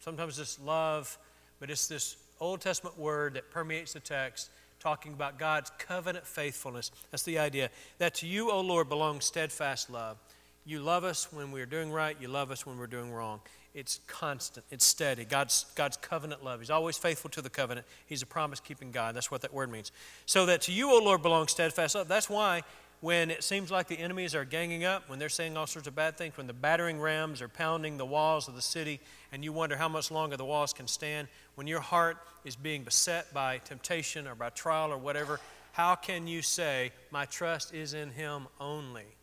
sometimes 0.00 0.36
just 0.36 0.62
love, 0.62 1.18
but 1.60 1.70
it's 1.70 1.88
this 1.88 2.16
Old 2.40 2.60
Testament 2.60 2.98
word 2.98 3.34
that 3.34 3.50
permeates 3.50 3.92
the 3.94 4.00
text 4.00 4.50
talking 4.82 5.12
about 5.12 5.38
God's 5.38 5.70
covenant 5.78 6.26
faithfulness. 6.26 6.90
That's 7.10 7.22
the 7.22 7.38
idea. 7.38 7.70
That 7.98 8.14
to 8.16 8.26
you, 8.26 8.50
O 8.50 8.60
Lord, 8.60 8.88
belongs 8.88 9.24
steadfast 9.24 9.88
love. 9.88 10.18
You 10.64 10.80
love 10.80 11.04
us 11.04 11.32
when 11.32 11.52
we're 11.52 11.66
doing 11.66 11.90
right, 11.90 12.16
you 12.20 12.28
love 12.28 12.50
us 12.50 12.66
when 12.66 12.78
we're 12.78 12.86
doing 12.86 13.12
wrong. 13.12 13.40
It's 13.74 14.00
constant, 14.06 14.66
it's 14.70 14.84
steady. 14.84 15.24
God's, 15.24 15.66
God's 15.76 15.96
covenant 15.96 16.44
love. 16.44 16.60
He's 16.60 16.70
always 16.70 16.98
faithful 16.98 17.30
to 17.30 17.40
the 17.40 17.48
covenant. 17.48 17.86
He's 18.06 18.22
a 18.22 18.26
promise 18.26 18.60
keeping 18.60 18.90
God. 18.90 19.14
That's 19.14 19.30
what 19.30 19.40
that 19.42 19.54
word 19.54 19.70
means. 19.70 19.92
So 20.26 20.46
that 20.46 20.62
to 20.62 20.72
you, 20.72 20.90
O 20.90 20.98
Lord, 21.02 21.22
belongs 21.22 21.52
steadfast 21.52 21.94
love. 21.94 22.06
That's 22.06 22.28
why 22.28 22.62
when 23.02 23.32
it 23.32 23.42
seems 23.42 23.68
like 23.68 23.88
the 23.88 23.98
enemies 23.98 24.32
are 24.32 24.44
ganging 24.44 24.84
up, 24.84 25.08
when 25.08 25.18
they're 25.18 25.28
saying 25.28 25.56
all 25.56 25.66
sorts 25.66 25.88
of 25.88 25.94
bad 25.96 26.16
things, 26.16 26.36
when 26.36 26.46
the 26.46 26.52
battering 26.52 27.00
rams 27.00 27.42
are 27.42 27.48
pounding 27.48 27.98
the 27.98 28.06
walls 28.06 28.46
of 28.46 28.54
the 28.54 28.62
city, 28.62 29.00
and 29.32 29.42
you 29.42 29.52
wonder 29.52 29.76
how 29.76 29.88
much 29.88 30.12
longer 30.12 30.36
the 30.36 30.44
walls 30.44 30.72
can 30.72 30.86
stand, 30.86 31.26
when 31.56 31.66
your 31.66 31.80
heart 31.80 32.16
is 32.44 32.54
being 32.54 32.84
beset 32.84 33.34
by 33.34 33.58
temptation 33.58 34.28
or 34.28 34.36
by 34.36 34.50
trial 34.50 34.92
or 34.92 34.96
whatever, 34.96 35.40
how 35.72 35.96
can 35.96 36.28
you 36.28 36.42
say, 36.42 36.92
My 37.10 37.24
trust 37.24 37.74
is 37.74 37.92
in 37.92 38.10
Him 38.10 38.46
only? 38.60 39.16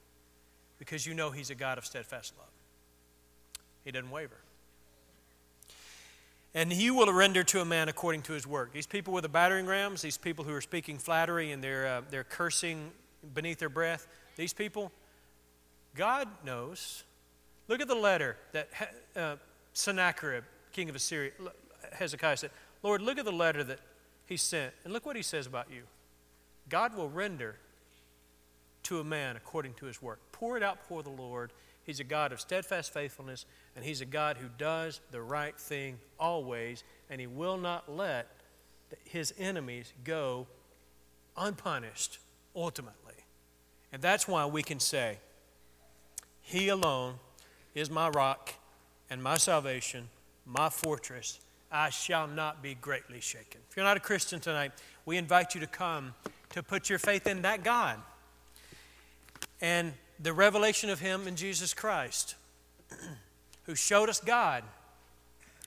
Because 0.77 1.05
you 1.05 1.13
know 1.13 1.31
He's 1.31 1.49
a 1.49 1.55
God 1.55 1.77
of 1.77 1.85
steadfast 1.85 2.33
love. 2.37 2.49
He 3.85 3.91
doesn't 3.91 4.11
waver. 4.11 4.41
And 6.53 6.73
he 6.73 6.91
will 6.91 7.13
render 7.13 7.43
to 7.43 7.61
a 7.61 7.65
man 7.65 7.87
according 7.87 8.23
to 8.23 8.33
his 8.33 8.45
work. 8.45 8.73
These 8.73 8.87
people 8.87 9.13
with 9.13 9.21
the 9.21 9.29
battering 9.29 9.67
rams, 9.67 10.01
these 10.01 10.17
people 10.17 10.43
who 10.43 10.53
are 10.53 10.61
speaking 10.61 10.97
flattery 10.97 11.51
and 11.51 11.63
they're, 11.63 11.87
uh, 11.87 12.01
they're 12.09 12.23
cursing 12.23 12.91
beneath 13.33 13.59
their 13.59 13.69
breath. 13.69 14.07
These 14.35 14.53
people, 14.53 14.91
God 15.95 16.27
knows. 16.45 17.03
Look 17.67 17.81
at 17.81 17.87
the 17.87 17.95
letter 17.95 18.37
that 18.53 18.69
uh, 19.15 19.35
Sennacherib, 19.73 20.43
king 20.71 20.89
of 20.89 20.95
Assyria, 20.95 21.31
Hezekiah 21.93 22.37
said, 22.37 22.51
Lord, 22.83 23.01
look 23.01 23.17
at 23.17 23.25
the 23.25 23.31
letter 23.31 23.63
that 23.63 23.79
he 24.25 24.37
sent, 24.37 24.73
and 24.83 24.93
look 24.93 25.05
what 25.05 25.15
he 25.15 25.21
says 25.21 25.47
about 25.47 25.71
you. 25.71 25.83
God 26.69 26.95
will 26.95 27.09
render 27.09 27.55
to 28.83 28.99
a 28.99 29.03
man 29.03 29.35
according 29.35 29.73
to 29.75 29.85
his 29.85 30.01
work. 30.01 30.19
Pour 30.31 30.55
it 30.55 30.63
out 30.63 30.79
before 30.79 31.03
the 31.03 31.09
Lord. 31.09 31.51
He's 31.89 31.99
a 31.99 32.03
God 32.03 32.31
of 32.31 32.39
steadfast 32.39 32.93
faithfulness, 32.93 33.47
and 33.75 33.83
He's 33.83 33.99
a 33.99 34.05
God 34.05 34.37
who 34.37 34.47
does 34.59 35.01
the 35.09 35.23
right 35.23 35.57
thing 35.59 35.97
always, 36.19 36.83
and 37.09 37.19
He 37.19 37.25
will 37.25 37.57
not 37.57 37.91
let 37.91 38.27
His 39.05 39.33
enemies 39.39 39.91
go 40.03 40.45
unpunished 41.35 42.19
ultimately. 42.55 43.08
And 43.91 44.01
that's 44.01 44.27
why 44.27 44.45
we 44.45 44.63
can 44.63 44.79
say, 44.79 45.17
He 46.41 46.69
alone 46.69 47.15
is 47.73 47.89
my 47.89 48.09
rock 48.09 48.53
and 49.09 49.21
my 49.21 49.37
salvation, 49.37 50.09
my 50.45 50.69
fortress. 50.69 51.39
I 51.71 51.89
shall 51.89 52.27
not 52.27 52.63
be 52.63 52.75
greatly 52.75 53.19
shaken. 53.19 53.61
If 53.69 53.77
you're 53.77 53.85
not 53.85 53.97
a 53.97 54.01
Christian 54.01 54.39
tonight, 54.39 54.71
we 55.05 55.17
invite 55.17 55.53
you 55.53 55.61
to 55.61 55.67
come 55.67 56.13
to 56.49 56.63
put 56.63 56.89
your 56.89 56.97
faith 56.97 57.27
in 57.27 57.43
that 57.43 57.63
God 57.63 57.99
and 59.61 59.93
the 60.19 60.33
revelation 60.33 60.89
of 60.89 60.99
Him 60.99 61.27
in 61.27 61.35
Jesus 61.35 61.73
Christ, 61.73 62.35
who 63.63 63.75
showed 63.75 64.09
us 64.09 64.19
God, 64.19 64.63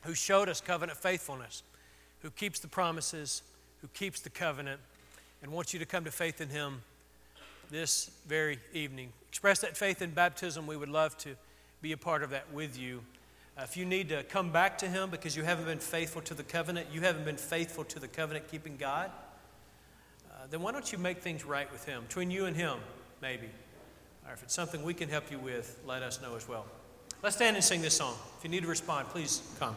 who 0.03 0.15
showed 0.15 0.49
us 0.49 0.61
covenant 0.61 0.99
faithfulness, 0.99 1.63
who 2.21 2.31
keeps 2.31 2.59
the 2.59 2.69
promises, 2.69 3.43
who 3.81 3.89
keeps 3.89 4.21
the 4.21 4.31
covenant, 4.31 4.81
and 5.43 5.53
wants 5.53 5.73
you 5.73 5.79
to 5.79 5.87
come 5.87 6.05
to 6.05 6.11
faith 6.11 6.41
in 6.41 6.49
Him 6.49 6.83
this 7.73 8.11
very 8.27 8.59
evening. 8.75 9.11
Express 9.31 9.61
that 9.61 9.79
faith 9.79 10.03
in 10.03 10.11
baptism. 10.11 10.67
We 10.67 10.77
would 10.77 10.91
love 10.91 11.17
to 11.19 11.35
be 11.81 11.93
a 11.93 11.97
part 11.97 12.23
of 12.23 12.31
that 12.31 12.53
with 12.53 12.79
you. 12.79 13.03
Uh, 13.57 13.63
if 13.63 13.79
you 13.79 13.87
need 13.87 14.11
to 14.11 14.23
come 14.25 14.53
back 14.53 14.77
to 14.79 14.89
Him 14.89 15.09
because 15.09 15.35
you 15.35 15.43
haven't 15.43 15.65
been 15.65 15.79
faithful 15.79 16.21
to 16.23 16.35
the 16.35 16.43
covenant, 16.43 16.89
you 16.93 17.01
haven't 17.01 17.25
been 17.25 17.39
faithful 17.39 17.83
to 17.85 17.99
the 17.99 18.09
covenant 18.09 18.51
keeping 18.51 18.77
God, 18.77 19.11
uh, 20.31 20.47
then 20.51 20.61
why 20.61 20.71
don't 20.71 20.93
you 20.93 20.99
make 20.99 21.23
things 21.23 21.47
right 21.47 21.71
with 21.73 21.87
Him, 21.87 22.03
between 22.03 22.31
you 22.31 22.45
and 22.45 22.55
Him, 22.55 22.77
maybe? 23.23 23.49
Or 24.27 24.35
if 24.35 24.43
it's 24.43 24.55
something 24.55 24.83
we 24.83 24.95
can 24.95 25.09
help 25.09 25.31
you 25.31 25.39
with, 25.39 25.81
let 25.87 26.03
us 26.03 26.21
know 26.21 26.37
as 26.37 26.47
well. 26.47 26.67
Let's 27.23 27.37
stand 27.37 27.57
and 27.57 27.65
sing 27.65 27.81
this 27.81 27.97
song. 27.97 28.15
If 28.37 28.45
you 28.45 28.51
need 28.51 28.63
to 28.63 28.69
respond, 28.69 29.09
please 29.09 29.41
come. 29.59 29.77